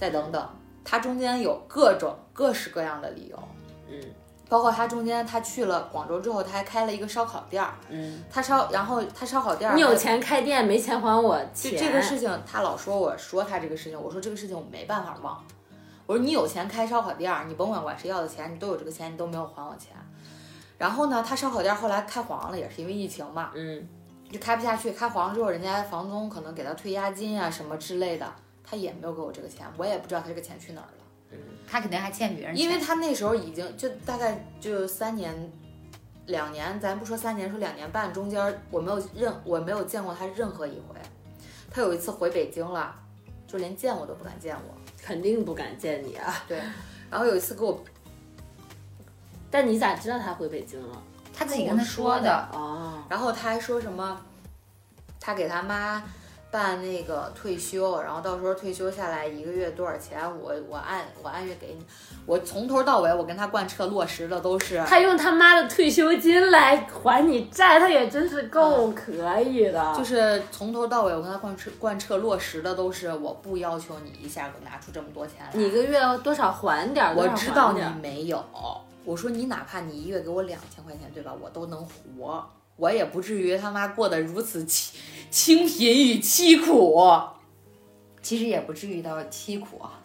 [0.00, 0.48] 再等等。
[0.82, 3.48] 他中间有各种各式各样的理由，
[3.90, 4.00] 嗯
[4.48, 11.78] 包括他中间他去了广州之后，他还开了一个烧烤店儿，嗯，他烧，然后他烧烤店儿，你有钱开店，没钱还我就钱。
[11.78, 15.42] 这个事情，他老说我说他这个事情，我说这个事情我没办法忘。
[16.06, 19.96] 我说你有钱开烧烤店儿，你甭管管谁要的钱，你都有这个钱，你都没有还我钱。
[20.78, 23.88] 然后呢，他烧烤店儿后来开黄了，也是因为疫情嘛，嗯
[24.30, 24.92] 就开不下去。
[24.92, 28.32] 开黄了之后，人家房东可能给他退押金啊什么之类的，
[28.62, 30.95] 他也没有给我这个钱，我也不知道他这个钱去哪儿了。
[31.66, 35.34] 他肯定还欠别人钱，因为他那时候已经就大概就三年。
[36.26, 40.96] 两年，咱不说三年，说两年半，中间我没有任我没有见过他任何一回。
[41.70, 42.92] 他有一次回北京了，
[43.46, 44.74] 就连见我都不敢见我。
[45.00, 46.42] 肯定不敢见你啊！
[46.48, 46.60] 对，
[47.08, 47.80] 然后有一次给我，
[49.48, 51.00] 但你咋知道他回北京了？
[51.32, 52.48] 他自己跟他说的。
[52.52, 54.20] 哦，然后他还说什么，
[55.20, 56.02] 他给他妈
[56.56, 61.84] 办那个退休，然后到时候退休下来一个月多少钱，我我按我按月给你。
[62.24, 69.94] 我从头到尾我跟他贯彻落实的都是，他用他妈的退休金来还你债，他也真是够可以的。
[69.94, 75.50] 就是从头到尾我跟他贯彻贯彻落实的都是，我不要求你一下给我拿出这么多钱来。
[75.52, 77.14] 你一个月多少还点儿？
[77.14, 78.42] 我知道你没有，
[79.04, 81.32] 我说你哪怕你一月给我两千块钱，对吧？
[81.38, 82.44] 我都能活，
[82.76, 84.98] 我也不至于他妈过得如此清
[85.30, 87.02] 清贫与凄苦，
[88.22, 90.00] 其实也不至于到凄苦啊。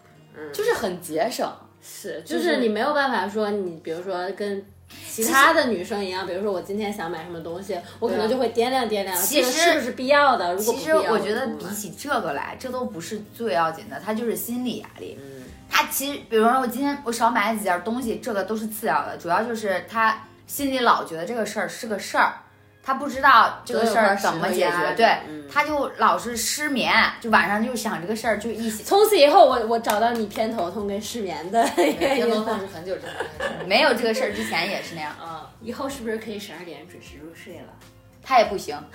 [0.52, 1.50] 就是很节省。
[1.84, 4.64] 是，就就是是你没有办法说你，比如说跟
[5.10, 10.54] 其他的女生一样，比如说我今天想买什么东西，我可能就会掂量掂量，其实是不是必要的？
[10.54, 15.18] 如果其，实我觉得比起这个来，这都不是最要紧的，它就是心理压力。
[15.20, 22.34] 嗯，他其实，比如说我今天我少买了几件东西，这个都是次要的，主要就是他心里老觉得这个事儿是个事儿，
[22.84, 32.58] 他不知道这个事儿怎么解决，对，嗯他就老是失眠，就晚上就想这个事儿，就一起从此以后我我找到你偏头痛跟失眠的原因天头痛了。
[32.60, 33.66] 是 很久之前的事儿。
[33.66, 37.72] 没有这个事儿之前也是那样，嗯，以后是不是可以十二点准时入睡了？
[38.24, 38.76] 他也不行，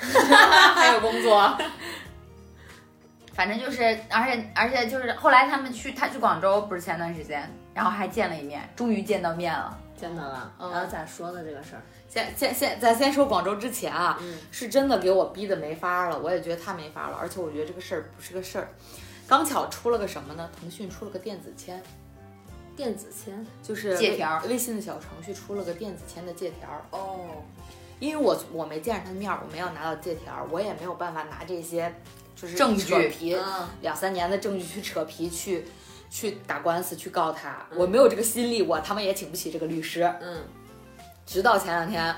[0.76, 1.58] 还有工作，
[3.34, 9.78] 反正就是，而且而且就是后来他们去他去广州，不是前段时间，然后还见了一面，终于见到面了。
[9.98, 11.82] 见到了，嗯然后咋说的这个事儿？
[12.08, 18.70] 先先先，咱先说广州之前啊，嗯是真的给我逼的没法了，我也觉得他没法了，而且我觉得这个事儿不是个事儿。
[19.28, 20.50] 刚巧出了个什么呢？
[20.58, 21.84] 腾讯出了个电子签，
[22.78, 26.70] 电子签就是微借条微信的小程序出了个电子签的借条。
[26.92, 27.44] 哦，
[28.00, 31.94] 因为我我没见着他的面儿，我没有拿到借条，我也没有办法拿这些
[32.36, 35.66] 就是证据扯皮，嗯两三年的证据去扯皮去
[36.10, 40.04] 去打官司去告他，我没有这个心力，我他妈也请不起这个律师。
[40.22, 40.42] 嗯
[41.26, 42.16] 直到前两天，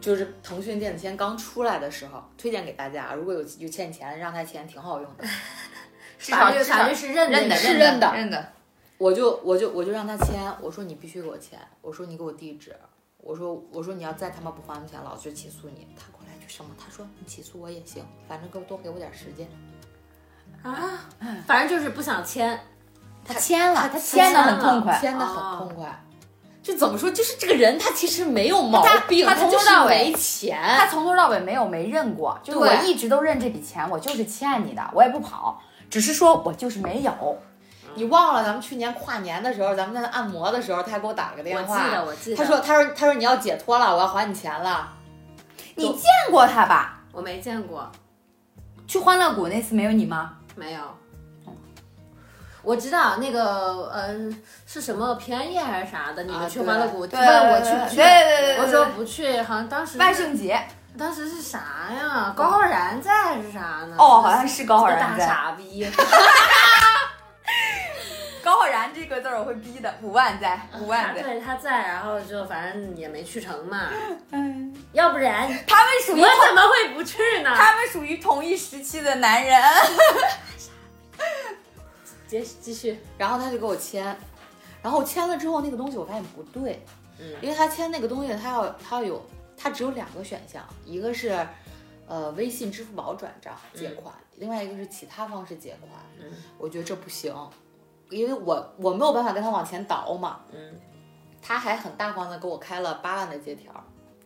[0.00, 5.24] 就是腾讯电子签刚出来的时候，推荐给大家，如果有有欠钱，让他签挺好用的。
[6.20, 8.52] 至少法律法律是认认的，是认的认的。
[8.98, 12.76] 我就我就我就让他签，我说你必须给我签，我说你给我地址，
[13.18, 15.88] 我说我说你要再他妈不还我钱，老子就起诉你。
[15.96, 16.70] 他过来就什么？
[16.78, 19.48] 他说你起诉我也行，反正给我多给我点时间。
[20.62, 21.08] 啊，
[21.44, 22.56] 反正就是不想签。
[23.24, 24.98] 他签了，他他签的很痛快。
[25.00, 26.04] 签的很哦痛快。
[26.62, 37.38] 就怎么说，就是这个人他其实没有毛病，他他从头到尾没钱，他从头到尾没有没认过，就是我一直都认这笔钱，我就是欠你的，我也不跑，只是说我就是没有。
[37.94, 42.36] 你忘了咱们去年跨年的时候，咱们在那按摩的时候，他还给我打了个我记电话，得，我记得。
[42.36, 44.88] 他说他说他说你要解脱了，我要还你钱了。
[45.74, 47.00] 你见过他吧？
[47.10, 47.90] 我没见过，
[48.86, 50.34] 去欢乐谷那次没有你吗？
[50.54, 50.80] 没有。
[52.62, 56.22] 我知道那个，嗯、是什么平安夜还是啥的？
[56.24, 57.96] 你啊们去欢乐谷，对问我去不去？
[57.96, 60.62] 对对对对我说不去，好像当时万圣节
[60.98, 61.58] 当时是啥
[61.98, 62.32] 呀？
[62.36, 63.96] 高浩然在还是啥呢？
[63.98, 65.34] 哦，好像是高浩然在大。
[65.34, 65.90] 傻逼。
[68.44, 71.22] 高浩然这个字儿我会逼的，五万在，五万在。
[71.22, 73.88] 对，他在，然后就反正也没去成嘛。
[74.32, 77.54] 嗯要不然他们属于我怎么会不去呢？
[77.56, 79.62] 他们属于同一时期的男人。
[82.40, 84.04] 继继续，然后他就给我签，
[84.82, 86.82] 然后我签了之后，那个东西我发现不对，
[87.18, 87.34] 嗯。
[87.42, 89.22] 因为他签那个东西，他要他要有
[89.56, 91.46] 他只有两个选项，一个是
[92.06, 95.90] 呃微信、支付宝转账借款，另外一个是其他方式借款。
[96.20, 96.30] 嗯。
[96.58, 97.34] 我觉得这不行，
[98.10, 100.40] 因为我我没有办法跟他往前倒嘛。
[100.52, 100.80] 嗯。
[101.40, 103.72] 他还很大方的给我开了八万的借条，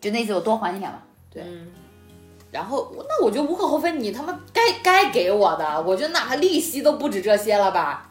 [0.00, 1.02] 就那次我多还你两万。
[1.30, 1.42] 对。
[1.42, 1.72] 嗯
[2.50, 8.10] 然后那我觉得无可厚非，你他妈该该给我的，我觉得哪怕利息都不止这些了吧。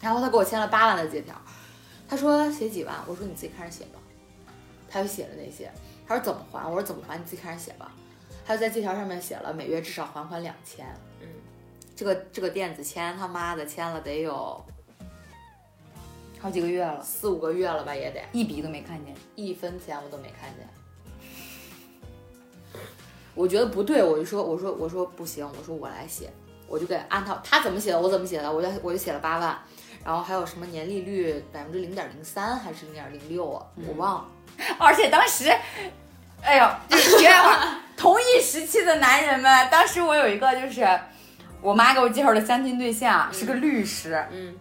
[0.00, 1.34] 然后他给我签了八万的借条，
[2.08, 3.98] 他说写几万，我说你自己看着写吧。
[4.90, 5.70] 他就写了那些，
[6.06, 7.92] 他说怎么还，我说怎么还你自己看着写吧。
[8.46, 10.86] 他就在借条上面写了每月至少还款两千。
[11.20, 11.28] 嗯，
[11.94, 14.64] 这个这个电子签他妈的签了得有
[16.40, 19.14] 好几个月了，四五个月了吧，也得一笔都没看见。
[19.34, 20.66] 一分钱我都没看见。
[23.38, 26.28] 我觉得不对，我就说，我说，我说不行，我说我来写，
[26.66, 29.56] 我就给按他他怎么写的，我怎么写的，我就我就写了八万，
[30.04, 34.24] 然后还有什么年利率百分之零点零三还是零点零六啊，我忘了。
[34.76, 35.48] 而且当时，
[36.42, 40.84] 哎呦，题外话， 同一时期的男人们，当时我有一个就是
[41.62, 44.52] 我妈给我介绍的相亲对象是个律师，嗯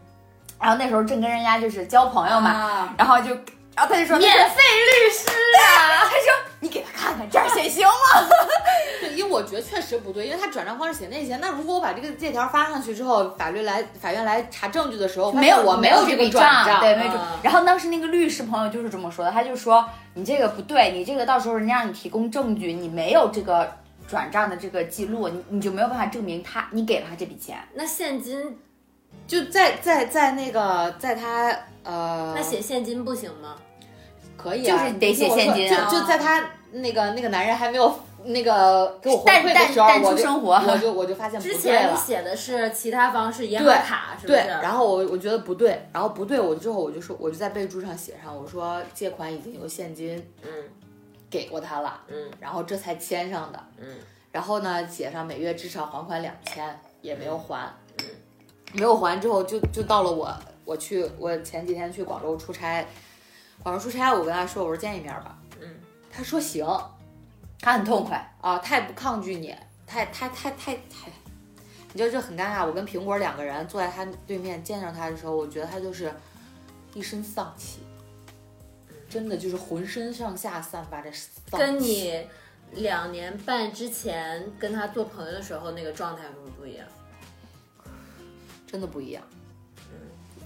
[0.59, 3.29] 然后那时候正跟人家就是交朋友嘛，啊，然后就，
[3.75, 6.01] 然后他就说免费律师啊！
[6.05, 8.27] 他说你给他看看这样写行吗？
[8.99, 17.11] 对，因为我觉得确实不对，因为他转账方式写那些，那如果我把这个借条发上去之后，法律来法院来查证据的时候，没有我没有这个转账，对，没有。
[17.11, 23.71] 啊然后当时那个律师朋友就是这么说的，他就说你这个不对，你这个到时候人家让你提供证据，你没有这个
[24.07, 27.57] 转账的这个记录，你你就没有办法证明他你给了他这笔钱。
[27.75, 28.57] 那现金，
[29.27, 33.55] 就在在在那个在他呃，那写现金不行吗？
[34.37, 35.89] 可以啊，就是得写现金啊。
[35.89, 37.91] 就就在他那个那个男人还没有
[38.23, 41.81] 那个给我回淡馈的时候，我就出生活我就我就发现不之对了。
[41.81, 50.49] 前你写的是其他方式，银行卡是不对，然后我我觉得不对，然后不对，我之后我就说，我就在备注上写上，我说借款已经有现金嗯
[51.29, 53.87] 给过他了，嗯然后这才签上的，嗯。
[54.29, 58.05] 然后呢，写上每月至少还款两千，也没有还，嗯。
[58.73, 60.29] 没有还之后就就到了我
[60.65, 62.85] 我去我前几天去广州出差，
[63.63, 65.75] 广州出差我跟他说我说见一面吧，嗯，
[66.11, 66.65] 他说行
[67.59, 69.53] 他很痛快，啊，他也不抗拒你，
[69.85, 71.11] 太太太太太，
[71.91, 72.65] 你就这很尴尬。
[72.65, 76.13] 我跟苹果两个人坐在他对面见着他的时候，我觉得他就是
[76.93, 77.79] 一身丧气，
[79.09, 81.57] 真的就是浑身上下散发着丧气。
[81.57, 82.27] 跟你
[82.73, 86.87] 两年半之前跟他做朋友的时候那个状态是不是不一样？
[88.67, 89.23] 真的不一样。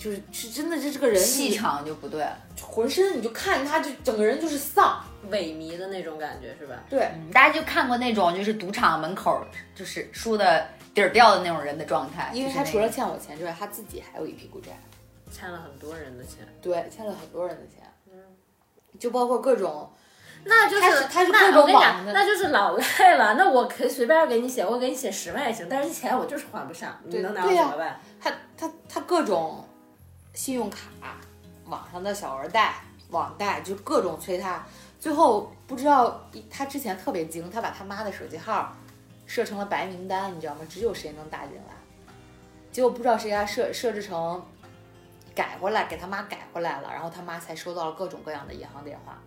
[0.01, 2.25] 就是是真的，这这个人气场就不对。
[2.59, 5.03] 浑身你就看他，就整个人就是丧。
[5.29, 6.75] 萎靡的那种感觉是吧？
[6.89, 9.45] 对，嗯大家就看过那种就是赌场门口
[9.75, 14.71] 就是输的底儿掉的那种人的状态，因为他除了欠我钱之外，他自己还有一屁股债。
[15.31, 17.83] 欠了很多人的钱，对，欠了很多人的钱。
[18.11, 18.19] 嗯
[18.99, 19.89] 就包括各种，
[20.43, 23.35] 那就是他是他是那各种我跟你讲，网的那就是老赖了。
[23.35, 27.99] 那我可以随便给你写，我给你写十万也行，但是钱我就是还不上，你能拿我怎么办？
[28.19, 29.63] 他他他各种
[30.41, 30.87] 信用卡、
[31.65, 32.73] 网上的小额贷、
[33.11, 34.65] 网贷，就各种催他。
[34.99, 38.75] 最后不知道他之前特别精，他把他妈的手机号
[39.27, 40.61] 设成了白名单，你知道吗？
[40.67, 41.75] 只有谁能打进来。
[42.71, 44.43] 结果不知道谁家设设置成
[45.35, 49.19] 改回来，给他妈改回来了，然后他妈才收到了各种各样的银行电话。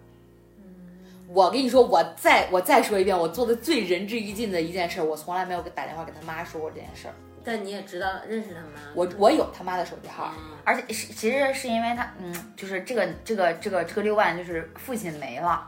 [1.28, 7.14] 我跟你说，我再我再说一遍，我做的最仁至义尽的一件事，我从来没有给打电话给他妈说过这件事儿。
[7.44, 15.62] 但你也知道认识他妈，我我有他妈的手机号，嗯而且是其实是因为他，嗯，就是这个这个这个这个六万就是父亲没了，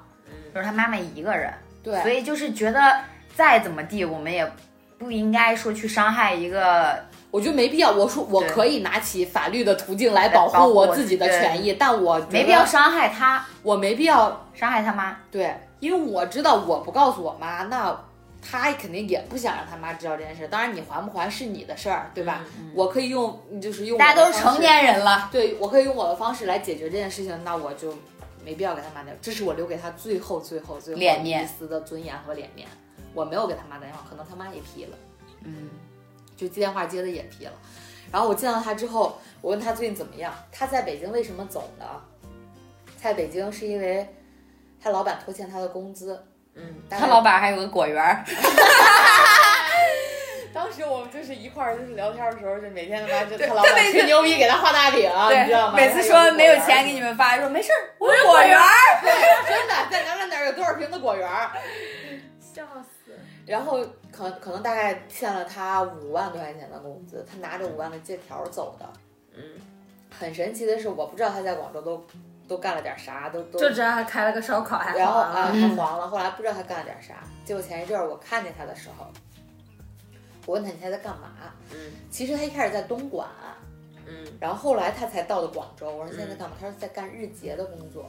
[0.54, 1.52] 就是他妈妈一个人，
[1.82, 2.80] 对，所以就是觉得
[3.34, 4.50] 再怎么地，我们也
[4.96, 6.98] 不应该说去伤害一个，
[7.30, 7.90] 我觉得没必要。
[7.90, 15.14] 我说我可以拿起法律的途径来保护我自己的权益，但我没必要，伤害他，我没必要伤害他妈。
[15.30, 17.94] 对，因为我知道我不告诉我妈，那
[18.48, 20.46] 她肯定也不想让他妈知道这件事。
[20.46, 22.44] 当然，你还不还是你的事儿，对吧？
[22.74, 27.92] 我可以用，就是用大家都是成年人了，对我可以用我的方式来解决这件事情，那我就
[28.44, 32.68] 没必要给他妈打这是我留给他最后最后最后脸面一丝的尊严和脸面。
[33.12, 34.96] 我没有给他妈打电话，可能他妈也批了，
[35.42, 35.70] 嗯，
[36.36, 37.52] 就接电话接的也批了。
[38.12, 41.84] 然后我见到他之后，我问他最近怎么样，他在北京为什么走呢？
[42.96, 44.06] 在北京是因为
[44.80, 46.22] 他老板拖欠他的工资，
[46.56, 48.24] 嗯，他老板还有个果园儿，
[50.54, 55.74] 当时 我们就是一块儿就是聊天的时候，就每天他妈就他老板吹牛逼给他画大饼，你知道吗？
[55.76, 58.58] 每次说没有钱给你们发，说没事儿，我有果园
[59.46, 61.50] 真的在哪哪哪有多少平的果园儿，
[62.40, 63.12] 笑死。
[63.46, 68.86] 然后可可能大概欠了他五万多块钱的工资，他拿着五万的借条走的。
[69.34, 69.42] 嗯，
[70.18, 72.04] 很神奇的是，我不知道他在广州都
[72.48, 75.50] 都干了点啥，都都就知道他开了个烧烤还然后啊黄了。
[75.52, 77.14] 嗯还黄了，后来不知道他干了点啥。
[77.44, 79.06] 结果前一阵儿我看见他的时候，
[80.46, 81.32] 我问他你现在在干嘛？
[81.72, 81.78] 嗯
[82.10, 83.28] 其实他一开始在东莞。
[84.08, 85.90] 嗯，然后后来他才到的广州。
[85.90, 86.56] 我说现在在干嘛？
[86.60, 88.06] 他说在干日结的工作。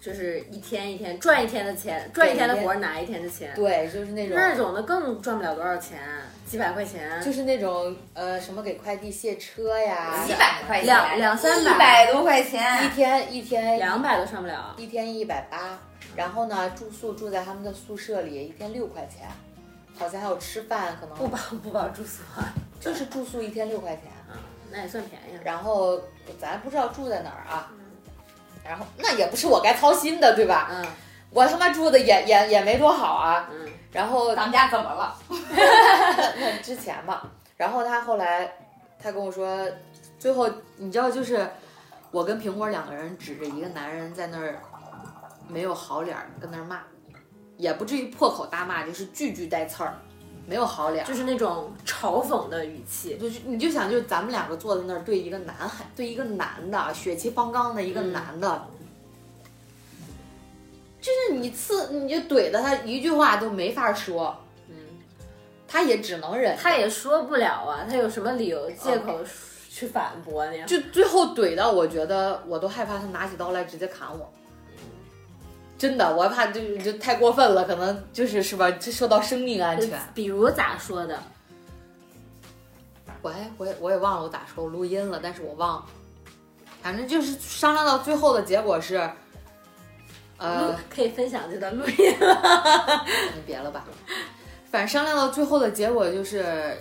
[0.00, 3.54] 就是一天一天赚一天的钱，赚一天的活儿拿一天的钱。
[3.54, 6.00] 对，就是那种那种的更赚不了多少钱，
[6.44, 7.20] 几百块钱。
[7.22, 14.74] 就是那种呃什么给快递卸车呀，几百块钱，两两三百一百多块钱一，天一天两百都上不了。
[14.76, 15.78] 一天一百八，
[16.14, 19.28] 然后呢住宿住在他们的宿舍里，一天六块钱，
[19.98, 24.38] 好像还有吃饭，可能不包不包住宿啊，就是住宿一天六块钱啊。
[24.70, 25.42] 那也算便宜了。
[25.44, 26.00] 然后
[26.40, 27.70] 咱不知道住在哪儿啊，
[28.64, 30.68] 然后那也不是我该操心的，对吧？
[30.70, 30.86] 嗯
[31.34, 33.48] 我他妈住的也也也没多好啊。
[33.50, 33.61] 嗯
[33.92, 35.16] 然后咱们家怎么了？
[35.28, 37.22] 那之前嘛，
[37.56, 38.50] 然后他后来
[38.98, 39.68] 他跟我说，
[40.18, 41.46] 最后你知道就是
[42.10, 44.58] 我跟苹果两个人指着一个男人在那儿
[45.46, 46.80] 没有好脸儿跟那儿骂，
[47.56, 49.94] 也不至于破口大骂，就是句句带刺儿。
[50.44, 53.16] 没有好脸儿，就是那种嘲讽的语气。
[53.16, 58.66] 就是你就想，就是咱们两个坐在那儿对一个男孩，对一个男的，血气方刚的一个嗯男的，
[61.02, 64.34] 就是你刺你就怼的他一句话都没法说，
[64.68, 64.74] 嗯，
[65.68, 69.18] 他也只能忍，他也说不了啊，他有什么理由借口
[69.68, 70.64] 去反驳呢？
[70.64, 74.32] 就最后怼到我觉得我都害怕他拿起刀来直接砍我。
[75.76, 80.00] 真的，我害怕就就太过分了，可能就是是吧，这受到生命安全。
[80.14, 81.18] 比如咋说的？
[83.20, 85.86] 我还我也我也忘了我咋说，我录音了，但是我忘了。
[86.80, 89.10] 反正就是商量到最后的结果是，
[90.38, 91.94] 呃，可以分享这段录音。
[93.34, 93.84] 你别了吧。
[94.70, 96.76] 反正商量到最后的结果就是，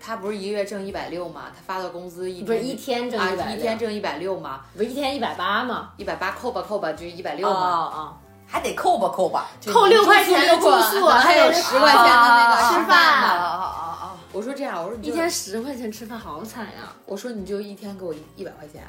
[0.00, 5.92] 他不是一个月挣一百六嘛，他发的工资一不是一天挣啊一百一天挣一百六嘛，不是一天一百八吗？
[5.96, 8.16] 一百八扣吧扣吧就一百六哦啊，哦，
[8.46, 12.98] 还得扣吧扣吧，就扣六块钱的住宿还有十块钱的那个啊吃饭。
[12.98, 13.64] 啊啊
[14.02, 14.16] 啊！
[14.32, 16.92] 我说这样，我说你一天十块钱吃饭好惨呀！
[17.06, 18.82] 我说你就一天给我一一百块钱，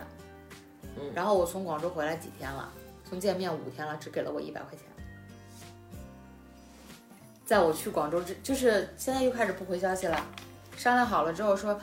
[0.97, 2.67] 嗯然后我从广州回来几天了，
[3.13, 4.79] 从见面五天了，只给了我一百块钱。
[7.45, 10.19] 在我去广州之，就是现在又开始不回消息了。
[10.75, 11.79] 商量好了之后说，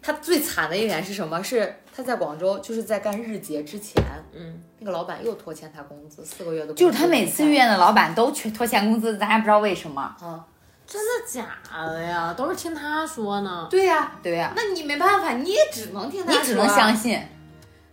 [0.00, 1.42] 他最惨的一点是什么？
[1.42, 4.00] 是他在广州就是在干日结之前，
[4.32, 10.16] 嗯，那个老板又拖欠他工资，四个月的工资就是他每次遇见的老板都缺拖欠工资，咱也不知道为什么。
[10.22, 10.40] 嗯，
[10.86, 12.32] 真的假的呀？
[12.32, 13.66] 都是听他说呢。
[13.68, 17.20] 对呀、对呀、那你没办法，你也只能听他说，你只能相信。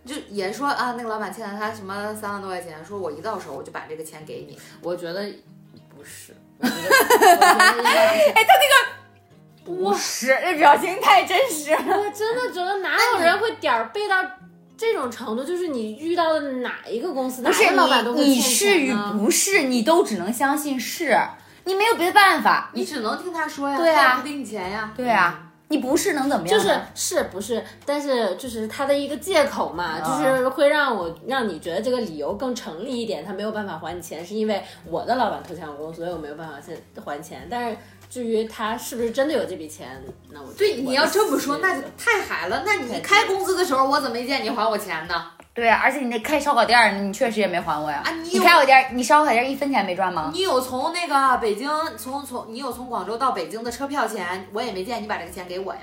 [0.08, 4.58] 就也说啊，那个老板欠了他什么三万多块钱，说我一到手我就把这个钱给你。
[4.80, 5.22] 我觉得
[5.94, 8.48] 不是，我觉得 我觉得应该是
[9.64, 11.98] 不是，这表情太真实了。
[11.98, 14.16] 我真的觉得哪有人会点儿背到
[14.78, 15.44] 这种程度？
[15.44, 21.20] 就是你遇到的哪一个公司，哪不是个老板都会你，是与不是，你都只能相信是，
[21.64, 22.70] 你没有别的办法。
[22.72, 24.90] 你只能听他说呀，对啊他也不给你钱呀。
[24.96, 26.64] 对啊，你不是能怎么样就？
[26.64, 27.62] 是是不是？
[27.84, 33.24] 但是就是他的一个借口嘛，啊就是会让我让你觉得这个理由更成立一点。
[33.24, 37.46] 他没有办法还你钱，是因为我的老板拖欠我工，所以我没有办法现还钱。
[37.50, 37.76] 但是
[38.08, 42.62] 至于他是不是真的有这笔钱，那我对，你要这么说，那就太嗨了。
[42.64, 45.30] 那你开工资的时候，我怎么没见你还我钱呢？
[45.58, 48.00] 对啊，而且你那开烧烤店儿，你确实也没还我呀。
[48.04, 50.30] 啊你有开我店儿，你烧烤店儿一分钱没赚吗？
[50.32, 55.80] 你有从那个北京，从从你有从广州到北京的车票钱，我也没见你把这个钱给我呀。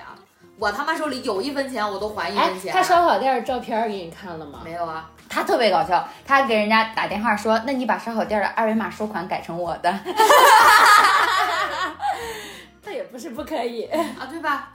[0.58, 2.72] 我他妈手里有一分钱，我都还一哎分，钱。
[2.72, 4.62] 他烧烤店的照片给你看了吗？
[4.64, 5.10] 没有啊？
[5.28, 9.94] 他特别搞笑，他给人家打电话说：“那你把烧烤店的二维码收款改成我的。
[12.86, 13.84] 那也不是不可以，
[14.18, 14.70] 啊，对吧？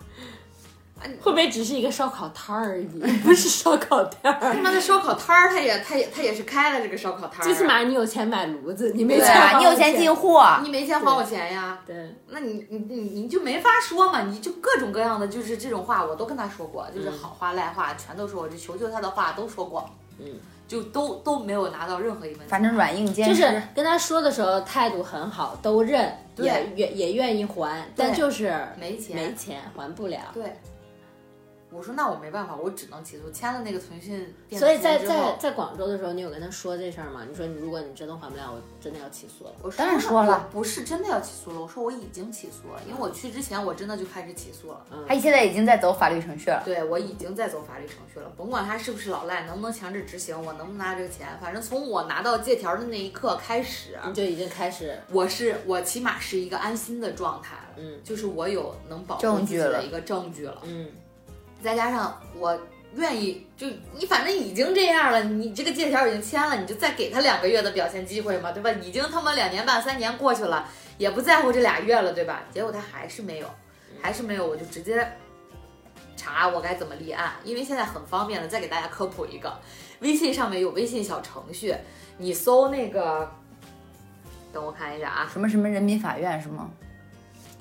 [1.20, 2.86] 会不会只是一个烧烤摊儿而已，
[3.24, 4.55] 不是烧烤店他儿？
[4.62, 7.44] 妈的烧烤摊儿，他也他也他也是开了这个烧烤摊儿啊。
[7.44, 10.59] 最起码你有钱买炉子，你”没钱啊，你有钱进货。
[10.62, 11.78] 你没钱还我钱呀？
[11.86, 19.88] 对，那你你你你就没法说嘛，你就各种各样的就是这种话，我都跟他说过，就是好话赖话全都说过，就求求他的话都说过，
[20.18, 20.26] 嗯，
[20.68, 22.48] 就都都没有拿到任何一分钱。
[22.48, 23.34] 反正软硬兼施。
[23.34, 30.18] 就是跟他说的时候态度很好，都认，对也愿也愿意还，但就是没钱没钱还不了。
[30.34, 30.59] 对，
[31.73, 37.25] 我说那我没办法，我只能起诉，签了那个腾讯电子所以在在在广州的时候，你有跟他说这事儿吗？
[37.29, 39.53] 你说你如果你真的还不了，我真的要起诉了。
[39.62, 44.85] 我当然说了，不是真的要起诉了，我说我已经起诉了，因为我去之前我真的就开始起诉了。
[44.91, 46.62] 嗯他现在已经在走法律程序了。
[46.64, 60.89] 对我已经在走法律程序了，甭管他是不是老赖，能不能强制执行，我能不能拿这个钱，反正从我拿到借条的那一刻开始，你就已经开始，我是我起码是一个安心的状态了，嗯就是我有能保护自己证据的一个证据了，嗯，
[61.63, 62.59] 再加上我
[62.95, 68.71] 愿意，就你反正已经这样了，你这个借条已经签了，你就再给他两个月的表现机会嘛，对吧？
[68.83, 72.43] 已经他妈两年半三年过去了，也不在乎这俩月了，对吧？
[72.53, 73.47] 结果他还是没有，
[74.03, 75.07] 还是没有，我就直接
[76.17, 78.49] 查我该怎么立案，因为现在很方便的。
[78.49, 79.57] 再给大家科普一个，
[80.01, 81.75] 微信上面有微信小程序，
[82.19, 83.31] 你搜那个，
[84.53, 86.69] 等我看一下啊，什么什么人民法院是吗？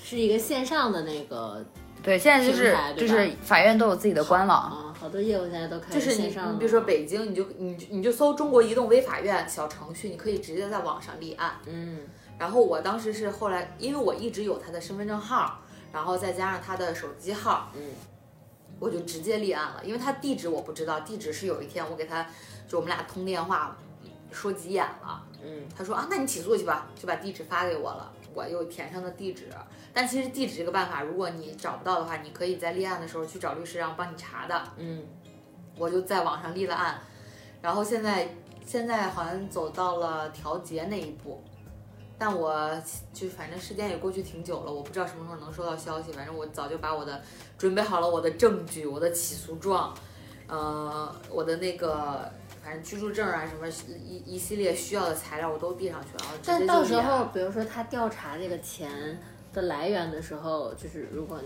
[0.02, 1.64] 是一个线上的那个
[2.02, 4.58] 对，现在就是就是法院都有自己的官网。
[4.58, 6.54] 啊，好多业务现在都开就是你，线上的。
[6.54, 11.60] 你比如说北京，你就你你就搜中国移动微法院小程序，你可以直接在网上立案。
[11.66, 12.00] 嗯
[12.38, 15.60] 然后我当时是后来，因为我一直有他的身份证号，
[15.92, 17.82] 然后再加上他的手机号，嗯，
[18.80, 19.82] 我就直接立案了。
[19.84, 22.26] 因为他地址我不知道，地址是有一天我给他，
[22.66, 23.76] 就我们俩通电话
[24.32, 29.50] 说急眼了，嗯，他说啊，那你起诉去吧，就把地址发给我了，我又填上了地址。
[29.94, 34.64] 但其实地址这个办法，如果你找不到的话，你可以在立案的时候去找律师，然后帮你查的。
[34.78, 35.04] 嗯，
[35.78, 37.00] 我就在网上立了案，
[37.62, 38.30] 然后现在
[38.66, 41.44] 现在好像走到了调解那一步，
[42.18, 42.82] 但我
[43.12, 46.12] 就反正时间也过去挺久了，我不知道什么时候能收到消息。
[46.12, 47.22] 反正我早就把我的
[47.58, 49.94] 准备好了我的证据，我的起诉状，
[50.48, 52.32] 呃，我的那个
[52.64, 53.68] 反正居住证啊什么
[54.06, 56.32] 一一系列需要的材料我都递上去了。
[56.46, 59.20] 但到时候，比如说他调查这个钱
[59.54, 61.40] 的来源的时候，就是如果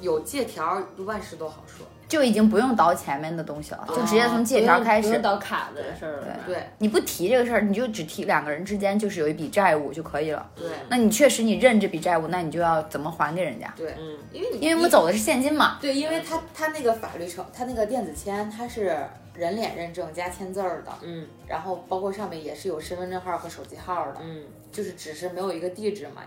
[0.00, 1.86] 有借条，万事都好说。
[2.06, 5.22] 就已经不用倒前面的东西了，就直接从借条开始不用。
[5.22, 6.38] 倒卡的事儿了。
[6.46, 10.48] 对你不提这个事儿，你就只提两个人之间就是有一笔债务就可以了。
[10.54, 13.72] 对那你确实你认这笔债务，那你就要怎么还给人家？
[13.74, 15.78] 对，嗯，因为你因为我们走的是现金嘛。
[15.80, 18.94] 对，因为他他那个法律程，他那个电子签，他是
[19.34, 21.26] 人脸认证加签字儿的，嗯。
[21.46, 26.22] 然后包括上面也是有身份证号和手机号的，嗯，就是只是没有一个地址嘛，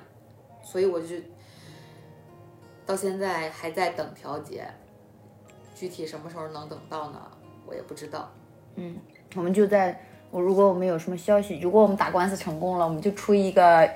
[0.64, 1.16] 所以我就
[2.86, 4.68] 到现在还在等调解，
[5.76, 7.22] 具体什么时候能等到呢？
[7.66, 8.32] 我也不知道。
[8.76, 8.95] 嗯
[9.36, 9.99] 我们就在
[10.30, 13.89] 我如果我们有什么消息，如果我们打官司成功了，我们就出一个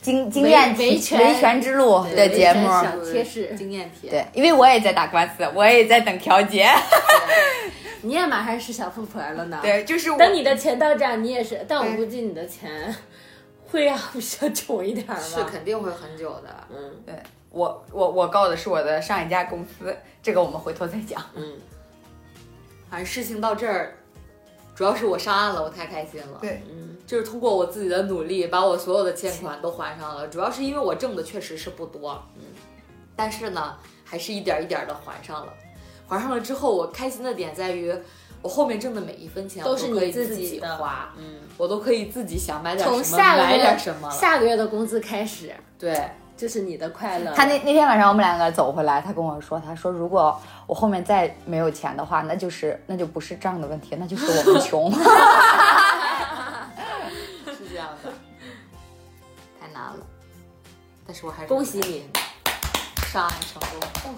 [0.00, 2.66] 经经验体维权维权之路的节目。
[2.66, 6.68] 小贴士经验帖，对，因为我也在打官司，我也在等调解。
[8.06, 12.94] 你也马上是小富婆了呢。，对，就是我等你的钱到账，你也是，但我估计你的钱
[13.66, 15.20] 会要比较久一点儿吧。
[15.20, 16.66] 是肯定会很久的。
[16.70, 17.14] 嗯对
[17.50, 21.20] 我我我告的是我的上一家公司，这个我们回头再讲。
[21.34, 21.54] 嗯，
[22.90, 23.96] 反正事情到这儿，
[24.74, 26.38] 主要是我上岸了，我太开心了。
[26.40, 30.28] 对嗯，就是通过我自己的努力，把我所有的欠款都还上了。
[30.28, 32.42] 主要是因为我挣的确实是不多，嗯，
[33.16, 35.52] 但是呢，还是一点一点的还上了。
[36.08, 37.92] 还上了之后，我开心的点在于，
[38.42, 44.10] 我后面挣的每一分钱都是我可以你自自己的花，嗯，我都可以自己想买点从什么买下个月点什么。
[44.10, 47.32] 下个月的工资开始，对，就是你的快乐。
[47.32, 54.92] 他那那天晚上我们两个走回来，他跟我说，他说如果我后面再没有钱的话，那就是那就不是账的问题，那就是我们穷。
[57.46, 58.12] 是这样的，
[59.60, 59.96] 太难了。
[61.06, 62.04] 但是我还是恭喜你，
[63.12, 64.14] 上岸成功。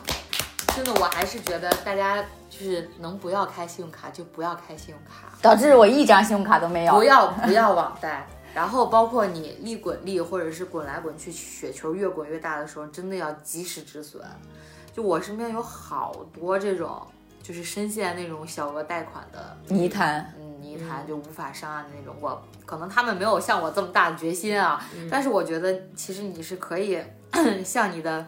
[0.78, 5.28] 真的，我还是觉得大家就是能不要开信用卡就不要开信用卡。
[5.42, 6.94] 导致我一张信用卡都没有。
[6.94, 8.24] 不要不要网贷，
[8.54, 14.22] 然后包括你利滚利或者是滚来滚去，雪球越滚越大的时候，真的要及时止损。
[14.94, 17.04] 就我身边有好多这种，
[17.42, 22.14] 就是深陷那种小额贷款的泥潭，嗯泥潭，就无法上岸的那种。
[22.20, 27.02] 我可能他们没有像我这么大的决心啊，但是我觉得其实你是可以
[27.64, 28.24] 向你的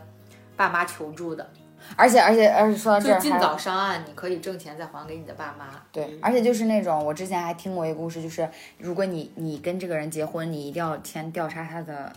[0.56, 1.48] 爸妈求助的，
[1.96, 5.66] 而且而且而且说到这儿尽早上岸，你可以挣钱再还给你的爸妈。
[5.92, 12.12] 对，而且就是那种我之前还听过一个故事，就是如果你你跟这个人结婚，你一定要先调查他的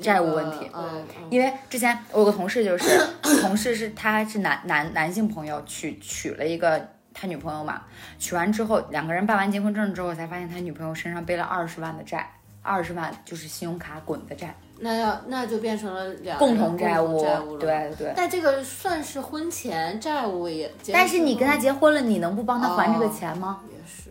[0.00, 0.70] 债务问题。
[0.72, 2.98] 嗯，因为之前我有个同事，就是
[3.40, 7.82] 同事是他是男男男性朋友娶娶了一个他女朋友嘛，
[8.18, 12.30] 娶完之后两个人办完结婚证之后，才发现他女朋友身上背了二十万的债，
[12.62, 18.12] 二十万就是信用卡滚的债，那要那就变成了两共同债务，债务了。，对对。
[18.14, 23.60] 但这个算是婚前债务也，但是你跟他结婚了，你能不帮他还这个哦钱吗？
[23.70, 24.10] 也是，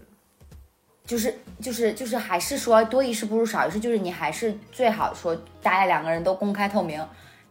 [1.05, 6.99] 就是就是就是还是说多一事不如少一事，就是你还是最好说大家两个人都公开透明，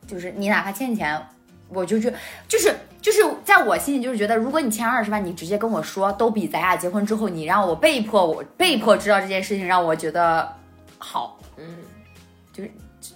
[0.08, 1.20] 就是你哪怕欠钱，
[1.68, 2.12] 我就去
[2.48, 10.52] 就是就是在我心里就是觉得，如果你欠二十万，你直接跟我说，都比咱俩结婚之后你让我被迫我被迫知道这件事情，让我觉得
[10.98, 11.76] 好，嗯，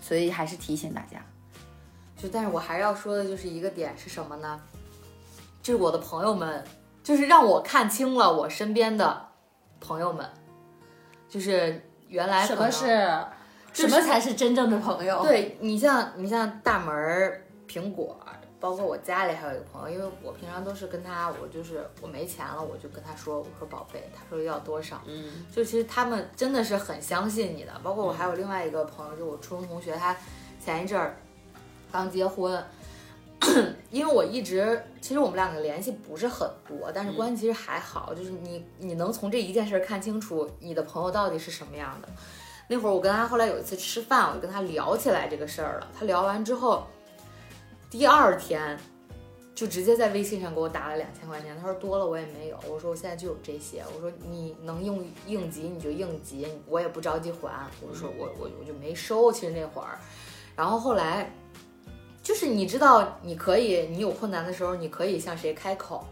[0.01, 1.25] 所以还是提醒大家，
[2.17, 4.61] 就但是我还是要说的就是一个点是什么呢？
[5.63, 6.65] 就是我的朋友们，
[7.03, 9.29] 就是让我看清了我身边的
[9.81, 10.29] 朋友们，
[11.29, 12.87] 就是原来什么是
[13.73, 18.19] 什么才是真正的朋友？，对你像你像大门儿苹果，
[18.61, 27.73] 包括我家里还有一个朋友，因为我平常都是跟他，我就是我没钱了，我就跟他说，我说宝贝，他说要多少，嗯就其实他们真的是很相信你的。
[27.83, 30.17] 包括我还有另外一个朋友，就我初中同学，他
[30.65, 31.17] 前一阵儿
[31.93, 32.63] 刚结婚。
[33.93, 38.13] 因为我一直，其实我们两个联系不是很多，但是关系其实还好。
[38.13, 42.09] 就是你，你能从这一件事儿看清楚你的朋友到底是什么样的。
[42.67, 45.87] 那会儿我跟他后来有一次吃饭，我就跟他聊起来这个事儿了。
[45.97, 46.85] 他聊完之后，
[47.91, 48.79] 第二天
[49.55, 51.57] 就直接在微信上给我打了两千块钱。
[51.59, 52.59] 他说多了我也没有。
[52.69, 53.83] 我说我现在就有这些。
[53.95, 57.67] 我说你能用应急你就应急，我也不着急还。
[57.81, 59.33] 我说我我我就没收。
[59.33, 59.99] 其实那会儿，
[60.55, 61.33] 然后后来
[62.23, 66.07] 就是你知道你可以，你有困难的时候你可以向谁开口。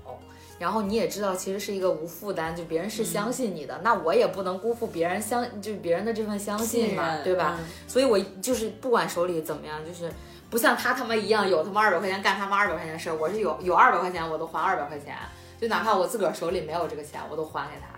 [0.59, 7.59] 然后你也知道，其实是一个无负担，就别人是相信你的，那我也不能辜负别人相，就是别人的这份相信嘛，对吧？？
[7.87, 10.11] 所以我就是不管手里怎么样，就是
[10.51, 15.17] 不像他他妈一样有他妈二百块钱干他妈二百块钱的事儿，我是有有二百块钱我都还二百块钱，
[15.61, 17.97] 就哪怕我自个儿手里没有这个钱，我都还给他。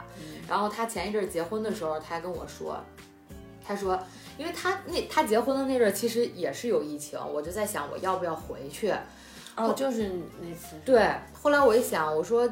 [0.48, 2.82] 然后他前一阵儿结婚的时候，他还跟我说，
[3.66, 3.98] 他说，
[4.38, 8.94] 因为他那他结婚的那阵儿其实也是有疫情，我就在想我要不要回去。
[9.56, 10.08] 哦，就是
[10.40, 10.76] 那次。
[10.84, 12.48] 对，后来我一想，我说，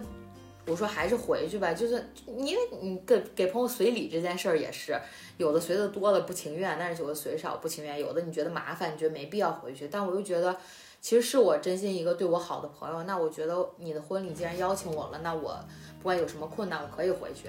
[0.66, 5.00] 我说还是回去吧，就是因为你给给朋友随礼这件事儿也是，
[5.36, 10.56] 有的随的多了不情愿，但是有的随少不情愿，有的你觉得麻烦，你觉得没必要回去，但我又觉得，
[11.00, 15.56] 其实是我真心一个对我好的朋友，那我觉得你的婚礼既然邀请我了，那我
[15.98, 17.46] 不管有什么困难，我可以回去，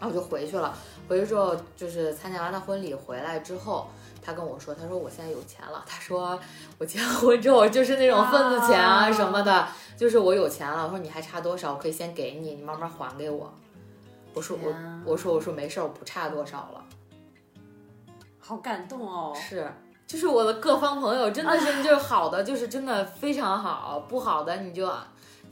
[0.00, 0.76] 然后我就回去了。
[1.06, 3.88] 回去之后就是参加完他婚礼回来之后。
[4.24, 5.84] 他跟我说：“他说我现在有钱了。
[5.86, 6.38] 他说
[6.78, 10.84] 我结婚之后就是那种份子钱啊什么的，就是我有钱了。
[10.84, 11.74] 我说你还差多少？
[11.74, 13.52] 我可以先给你，你慢慢还给我。
[14.32, 16.84] 我说我我说我说没事，我不差多少了。
[18.40, 19.32] 好感动哦！
[19.36, 19.70] 是，
[20.06, 24.90] 就是我的各方朋友真的是就是好的，就是真的非常好，不好的你就。”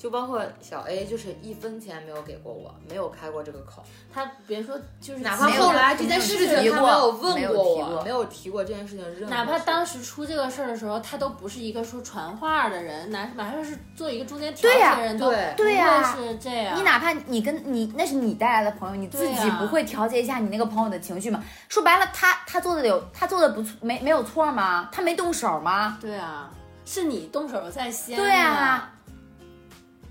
[0.02, 3.84] 就包括小 A，就是一分钱没有给过我，没有开过这个口。
[4.12, 9.30] 他别说，就是哪怕后来这件事情他没有问过我，没有提过这件事情。
[9.30, 16.76] 哪怕当时出这个事儿的时候，他都不是一个说传话的人，哪哪怕是做一个中间调解的人，对对呀，是这样。
[16.76, 21.40] 你哪怕你跟你那是你带来的朋友，你自己不会调节一下你那个朋友的情绪吗？
[21.68, 24.88] 说白了，他他做的有他做的不错，没没有错吗？
[24.90, 25.96] 他没动手吗？
[26.00, 26.50] 对啊，
[26.84, 28.16] 是你动手在先。
[28.16, 28.90] 对啊，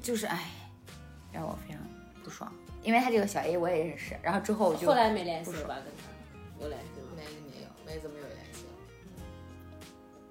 [0.01, 0.51] 就是哎。
[1.33, 1.81] 让我非常
[2.25, 2.51] 不爽，
[2.83, 5.75] 因为他这个小 A 我也认识，然后之后我就后来没联系了吧？
[5.75, 6.11] 跟他
[6.61, 7.07] 有联系吗？
[7.15, 8.65] 没没有，没怎么有联系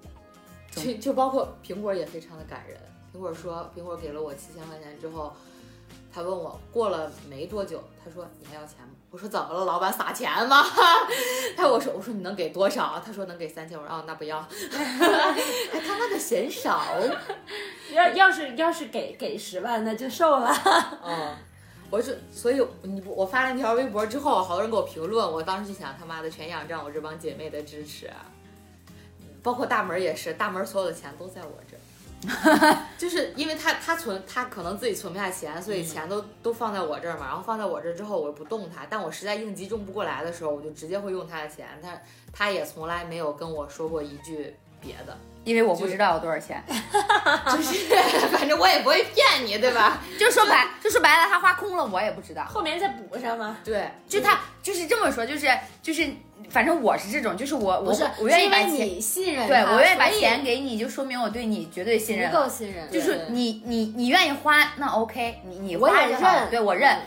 [0.05, 0.93] 了。
[0.95, 2.79] 就就包括苹果也非常的感人，
[3.11, 5.33] 苹果说苹果给了我七千块钱之后，
[6.13, 8.93] 他问我过了没多久，他说你还要钱吗？
[9.11, 10.63] 我说怎么了，老板撒钱吗？
[11.57, 12.99] 他我说我说你能给多少？
[13.05, 16.81] 他说能给三千，我说哦那不要，还他妈的嫌少。
[17.93, 20.49] 要要是要是给给十万，那就瘦了。
[21.05, 21.35] 嗯，
[21.89, 28.09] 我就所以你我发了那条微博之后，好多人给我评论，我当时就想他妈的全仰仗我这帮姐妹的支持，
[29.43, 31.70] 包括大门也是，大门所有的钱都在我这儿，
[32.97, 41.99] 就是因为他他存他可能自己存不下钱，所以钱都都放在我这儿嘛，然后放在我这儿之后我又不动他，但我实在应急用不过来的时候，我就直接会用他的钱，他
[42.31, 45.17] 他也从来没有跟我说过一句别的。
[45.43, 46.63] 因为我不知道有多少钱，
[47.51, 47.87] 就是
[48.31, 49.99] 反正我也不会骗你，对吧？
[50.19, 53.57] 就说白就说白了，他花空了，我也不知道，后面再补上吗？
[53.63, 55.47] 对，就他就是这么说，就是
[55.81, 56.07] 就是，
[56.51, 66.97] 反正我是这种，就是我我是我愿意把钱信任，对我愿意把钱给你，就说明我对你绝对信任，足够信任，就是你你你愿意花，那 OK，你你我也认，对我认。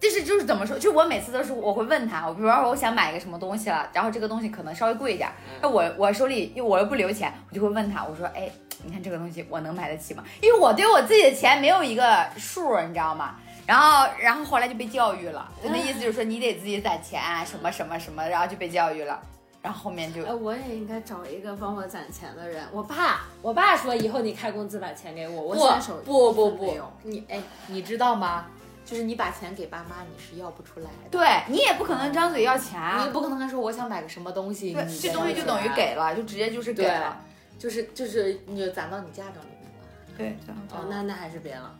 [0.00, 0.78] 就是就是怎么说？
[0.78, 5.28] 就我每次都是我会问他，我比如说我想买个什么东西了，然后这个东西可能稍微贵一点，
[5.60, 8.48] 那我我手里又我又不留钱，我就会问他，我说，哎，
[8.84, 10.22] 你看这个东西我能买得起吗？
[10.40, 13.34] 因为我对我自己的钱没有一个数，你知道吗？
[13.68, 19.20] 然后然后后来就被教育了，那意思就是说你得自己攒钱，什么什么什么，然后就被教育了，
[19.60, 22.64] 然后后面就，哎，我也应该找一个帮我攒钱的人。
[22.72, 28.46] 我爸， 我爸说以后你开工资把钱给我，我现手不不不，你哎，你知道吗？
[28.86, 31.10] 就是你把钱给爸妈，你是要不出来的。
[31.10, 37.20] 对你也不可能张嘴要钱，你也不可能还说我想买个什么东西，这东西就等于给了，就直接就是给了，
[37.58, 39.86] 就是就是你就攒到你嫁妆里面了。
[40.16, 41.70] 对，哦，那那还是别了。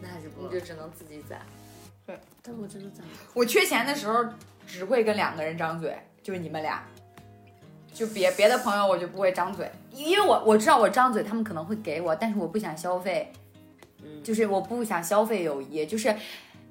[0.00, 1.40] 对，那还是不，你就只能自己攒。
[2.06, 3.04] 对，但我真的攒。
[3.34, 4.24] 我缺钱的时候
[4.66, 6.82] 只会跟两个人张嘴，就是你们俩，
[7.92, 13.32] 就别别的朋友我就不会张嘴，因为我我知道我张嘴他们可能会给我，但是我不想消费。
[14.22, 16.14] 就是我不想消费友谊，就是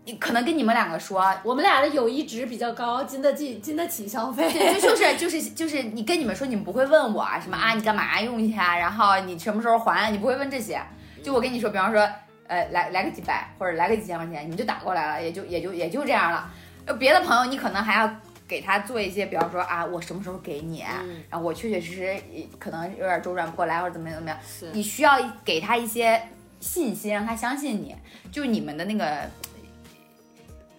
[0.05, 4.51] 你可能跟你们两个说，我们俩的友谊值比较高，经得起经得起消费。
[4.51, 8.77] 对，就是 就是就是你跟你们说，你们不会问我什么啊，你干嘛用一下？
[8.77, 10.09] 然后你什么时候还？
[10.11, 10.81] 你不会问这些。
[11.23, 12.07] 就我跟你说，比方说，
[12.49, 16.51] 呃，来来个几百或者来个几千块钱，你就打过来了，也就也就也就这样了。
[16.99, 18.13] 别的朋友，你可能还要
[18.45, 20.83] 给他做一些，比方说啊，我什么时候给你？
[21.29, 22.17] 然后我确确实实
[22.59, 24.37] 可能有点周转不过来，或者怎么样怎么样。
[24.73, 26.21] 你需要给他一些。
[26.61, 27.95] 信心让他相信你，
[28.33, 29.21] 就你们的那个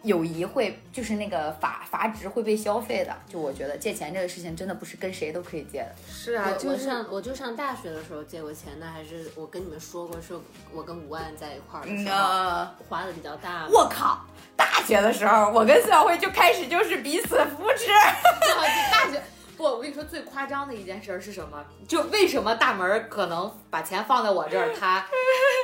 [0.03, 3.17] 友谊会，就是那个阀阀值会被消费的。
[3.29, 5.95] 就我觉得借钱这个事情真的不是跟谁都可以借的。
[6.09, 10.35] 是啊，就上我就上大学的时候借过钱，那还是我跟你们说过，是
[10.73, 13.67] 我跟吴万在一块儿的时候花的比较大。
[13.69, 14.25] 我靠，
[14.57, 17.89] 大学的时候我跟孙小慧就开始就是彼此扶持。
[18.91, 19.21] 大学。
[19.57, 21.63] 不，我跟你说最夸张的一件事是什么？
[21.87, 25.07] 就为什么大门可能把钱放在我这儿，他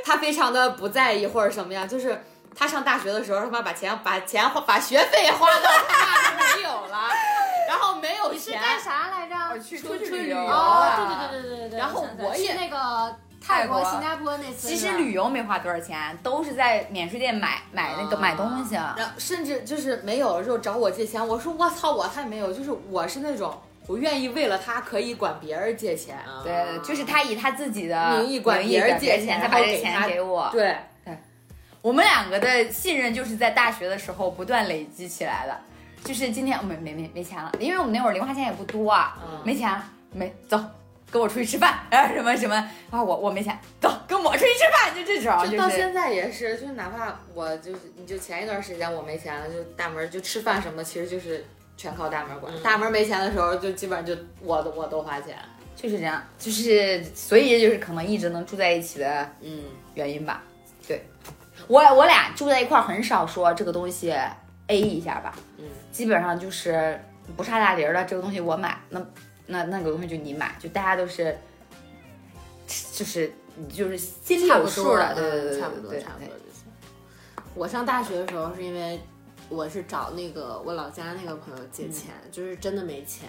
[0.05, 1.89] 他非常的不在意或者什么样？
[1.89, 2.23] 就是
[2.57, 7.09] 他上大学的时候，他妈把钱把钱花把学费花到他那没有了，
[7.69, 8.35] 然后没有钱。
[8.35, 9.59] 你是干啥来着？
[9.61, 10.39] 去出去旅游。
[10.39, 11.79] 哦，对对对对对对。
[11.79, 13.17] 然后我也那个。
[13.39, 18.75] 泰国、新加坡那次，其实旅游没花多少钱，都是在免税店买买那个、啊买东西。
[18.75, 30.49] 然后甚至就是没有的时候找我借钱，我说我操，我还没有，就是我是那种我愿意为了他可以管别人借钱，啊对，就是他以他自己的名义管别人借钱他把钱给我。
[30.51, 30.77] 对，
[31.83, 35.57] 我们两个的信任就是在大学的时候不断累积起来的。
[36.05, 40.57] 就是今天我没没没没钱了，因为我们那会儿零花钱也不多啊，嗯没钱了，没走，
[41.11, 42.55] 跟我出去吃饭，啊什么什么，
[42.91, 51.45] 啊我我没钱，走，跟我出去吃饭，就这种，就到现在也是，就哪怕我就是，你就前一段时间我没钱了，就大门就吃饭什么的，其实就是
[51.77, 52.55] 全靠大门管。
[52.55, 55.37] 嗯大门没钱的时候，就基本上就我都我都花钱。
[55.75, 59.65] 就是这样，就是所以就是可能一直能住在一起的嗯，
[59.95, 60.43] 原因吧。
[61.69, 64.15] 对，我我俩住在一块儿，很少说这个东西
[64.69, 67.01] A 一下吧，嗯，基本上就是
[67.37, 69.01] 不差大零儿的，这个东西我买，那
[69.47, 71.37] 那那个东西就你买，就大家都是，
[72.93, 73.33] 就是
[73.69, 76.65] 就是心里有数了，对对对差不多对差不多就行。
[77.55, 79.01] 我上大学的时候是因为
[79.49, 83.29] 我是找那个我老家那个朋友借钱，就是真的没钱。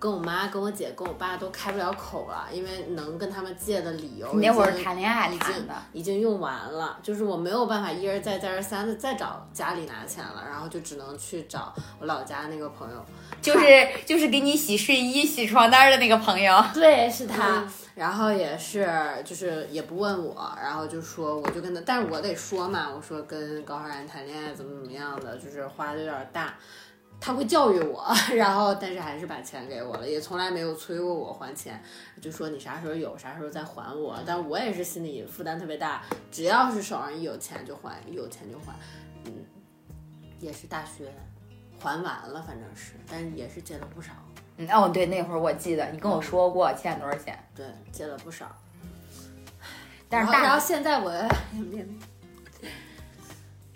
[0.00, 13.04] 跟我妈、跟我姐、跟我爸都开不了口了，因为能跟他们借的理由你那会儿谈恋爱已经已经用完了，就是我没有办法一而再再而三的再找家里拿钱了，然后就只能去找我老家那个朋友。
[13.42, 16.64] 就是就是给你洗睡衣、洗床单的那个朋友。
[16.72, 17.62] 对，是他。
[17.94, 18.88] 然后也是，
[19.26, 26.54] 就是也不问我，然后就说，我就跟他，但是我得说嘛，我说跟高浩然谈恋爱怎么怎么样的，就是花的有点大，
[27.20, 28.02] 他会教育我，
[28.34, 31.80] 然后但是还是把钱给我了，也从来没有催过我还钱，
[32.20, 36.02] 就说你啥时候有啥时候再还我，但我也是心里负担特别大，
[36.32, 38.72] 只要是手上一有钱就还，一有钱就还，
[39.26, 39.32] 嗯，
[40.38, 41.12] 也是大学
[41.78, 44.12] 还完了，反正是，但是也是借了不少。
[44.56, 48.46] 嗯哦，对，那会儿我记得你跟我说过欠多少钱，对，借了不少。
[50.08, 51.10] 但是然后，然后现在我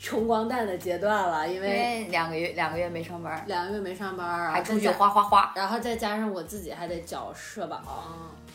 [0.04, 7.80] 穷光蛋的阶段了，因因为为两个月两个月没上班，两个月没上班，还出去花花花，然后再加上我自己还得缴社保，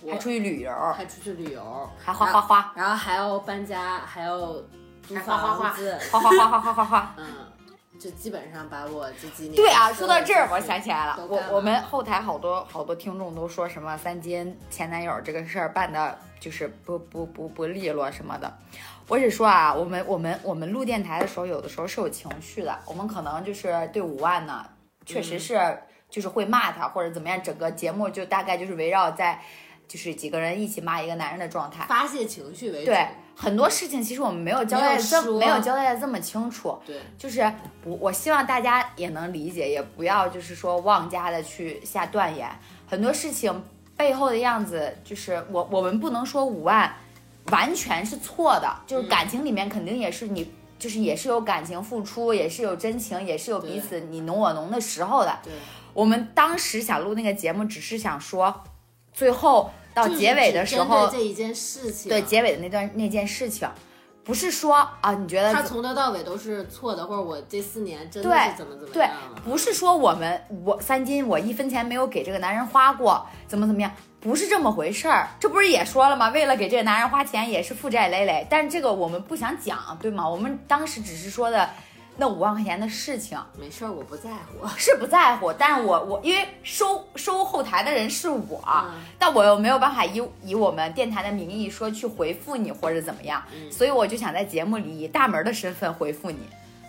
[0.03, 4.37] 我还出去旅游，还出去旅游，还花花花，然后还要搬家，还要
[5.25, 5.73] 花花花。
[6.11, 7.13] 花花花花花花。
[7.17, 7.25] 嗯，
[7.99, 18.57] 就基本上把我这几年对啊，说到这儿，我想起来了，我我们后台好多好多听众都说什么三金前男友这个事儿办的，就是不不不不利落什么的。
[19.09, 24.65] 我只说啊，我们我们我们录电台的时候，有的时候是有情绪的，我们可能就是对五万呢，
[25.05, 25.59] 确实是
[26.09, 29.41] 就是会骂他或者怎么样，整个节目就大概就是围绕在
[29.87, 31.83] 就是几个人一起骂一个男人的状态。
[31.85, 33.07] 发泄情绪为主，对，
[33.41, 36.77] 很多事情其实我们没有交代的这没有交代的这么清楚。
[36.85, 37.41] 对就是
[37.85, 42.49] 我我希望大家也能理解，也不要就是说妄加的去下断言。
[42.85, 43.63] 很多事情
[43.95, 46.93] 背后的样子，就是我我们不能说五万
[47.51, 50.51] 完全是错的，就是感情里面肯定也是你。
[50.77, 55.39] 就是也是有感情付出，也是有真情，也是有彼此你侬我侬的时候的。
[55.43, 55.51] 对，
[55.93, 58.63] 我们当时想录那个节目，只是想说，
[59.11, 63.67] 最后到结尾的时候，对这一件事情，对结尾的那段那件事情，
[64.23, 75.27] 不是说啊，你觉得他从头到尾都是错的，或者我这四年真的对是怎么怎么对样了，不是说我们我三金我一分钱没有给这个男人花过，怎么怎么样，不是这么回事儿。
[75.39, 76.29] 这不是也说了吗？
[76.29, 78.45] 为了给这个男人花钱，也是负债累累。
[78.49, 80.29] 但是这个我们不想讲，对吗？
[80.29, 81.69] 我们当时只是说的
[82.19, 84.67] 那五万块钱的事情，没事儿，我不在乎。
[84.77, 85.53] 是不在乎。
[85.53, 96.39] 但是我我因为收收后台的人是我，嗯但我又没有办法以以我们电台的名义说去回复你或者怎么样，嗯所以我就想在节目里以大门的身份回复你。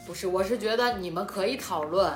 [0.06, 2.12] 不是，我是觉得你们可以讨论，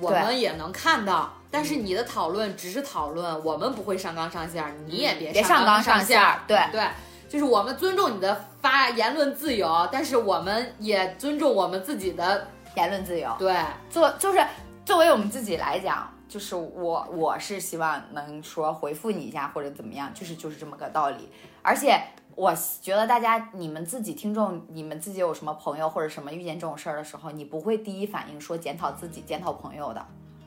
[0.00, 6.84] 我们也能看到，但是你的讨论只是讨论，我们不会上纲上线儿，你也别别上上纲上上线儿对对，
[7.28, 13.54] 就是我们尊重你的发言论自由，但是我们也尊重我们自己的言论自由，对。
[13.90, 14.44] 作就是
[14.84, 21.28] 作为我们自己来讲，就是我我是希望能说回复你一下或者怎么样，就是就是这么个道理。
[21.62, 22.00] 而且
[22.34, 30.06] 我觉得大家你们自己听众，你们自己有什么朋友或者什么遇见这种事儿的时候，你不会第一反应说检讨自己、检讨朋友的，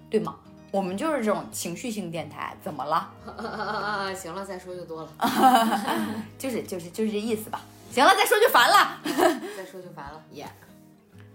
[0.10, 0.36] 对吗？
[0.72, 2.96] 我们就是这种情绪性电台，怎么了？
[3.26, 4.14] 啊啊啊啊啊！
[4.14, 5.12] 行了，再说就多了，
[6.40, 7.62] 就是就是就是这意思吧。
[7.92, 9.02] 行了，再说就烦了。
[9.58, 10.24] 再说就烦了。
[10.32, 10.48] 耶、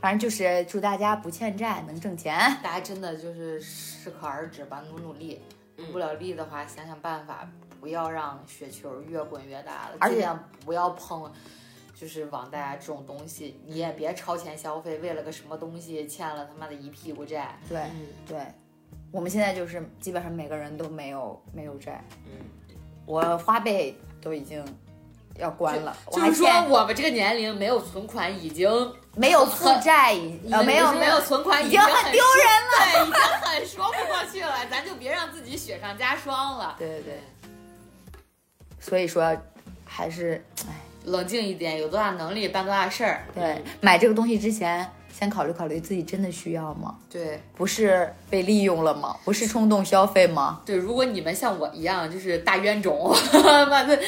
[0.00, 2.34] 反正就是祝大家不欠债，能挣钱。
[2.62, 5.40] 大家真的就是适可而止吧，努努力。
[5.76, 7.46] 努不了力的话，想想办法，
[7.78, 11.30] 不要让雪球越滚越大了，而且尽量不要碰。
[11.94, 17.58] 就是网贷啊这种东西，你也别超前消费，为了个什么东西欠了他妈的一屁股债。
[17.68, 18.38] 对嗯对，
[19.16, 22.04] 我们现在就是基本上每个人都没有没有债。
[22.26, 22.32] 嗯，
[23.06, 24.62] 我花呗都已经
[25.38, 28.68] 要关了，我还就是说欠我们这个年龄没有存款已经
[29.14, 30.14] 没有负债，
[30.52, 36.76] 呃，没有没有存款已经经很丢人人了，对，已经很说不过去了，咱就别让自己雪上加霜了。
[36.78, 37.20] 对对对，
[38.78, 39.34] 所以说
[39.86, 40.44] 还是
[41.06, 43.24] 冷静一点，有多大能力办多大事儿。
[43.34, 46.94] 对买这个东西之前，先考虑考虑自己真的需要吗？
[47.10, 49.16] 对不是被利用了吗？
[49.24, 50.60] 不是冲动消费吗？
[50.66, 53.10] 对，如果你们像我一样就是大冤种，
[53.70, 53.98] 妈的，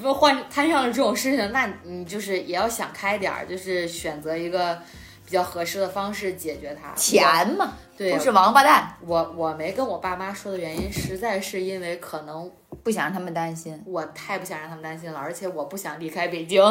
[0.00, 4.78] 不换摊上了这种事情，那你就是也要想开点儿，就是选择一个
[5.26, 6.94] 比较合适的方式解决它。
[6.94, 12.50] 钱嘛，对不是王八蛋，我我没跟我爸妈说的原因，实在是因为可能
[12.84, 13.82] 不想让他们担心。
[13.84, 16.62] 我太不想让他们担心了，而且我不想离开北京，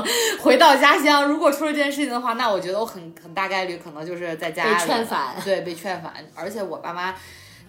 [0.41, 1.27] 回到家乡。
[1.27, 6.13] 如果出了这件事情的话，那我觉得我很很大概率可能就是在家被里劝返对，被劝返。
[6.33, 7.13] 而且我爸妈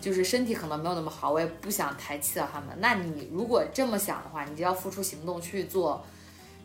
[0.01, 2.69] 就是身体可能没有那么好，我也不想抬气到他们。
[2.79, 6.05] 那你如果这么想的话，你就要付出行动去做，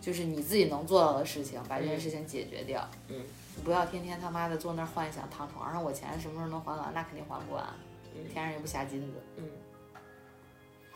[0.02, 2.86] 就是你自己能做到的事情，把这件事情解决掉。
[3.08, 3.16] 嗯，
[3.56, 6.92] 你不要天天他妈的坐那儿幻想躺床上，我钱什么时候能还完？
[6.94, 7.64] 那肯定还不完，
[8.34, 9.14] 天上又不下金子。
[9.38, 9.44] 嗯，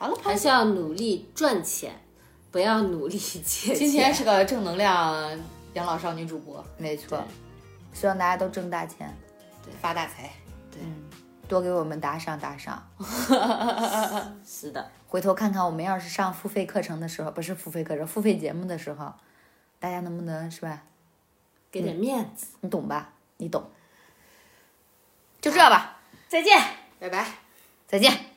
[0.04, 1.98] 好了，还是要努力赚钱，
[2.52, 3.74] 不要努力借钱。
[3.74, 5.40] 今天是个正能量
[5.76, 7.24] 养老少女主播，没错，
[7.94, 9.18] 希望大家都挣大钱，
[9.80, 10.30] 发大财。
[10.78, 11.10] 嗯，
[11.48, 12.86] 多给我们打赏打赏。
[14.46, 19.14] 是的，回头看看我们要是上付费课程的时候，不是付费课程，付费节目的时候，
[19.80, 20.84] 大家能不能是吧？
[21.72, 22.48] 给点面子。
[22.60, 23.14] 你懂吧？
[23.38, 23.72] 你懂。
[25.40, 26.62] 就这吧，再见，
[27.00, 27.26] 拜拜。
[27.88, 28.33] 再见。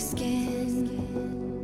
[0.00, 1.57] skin.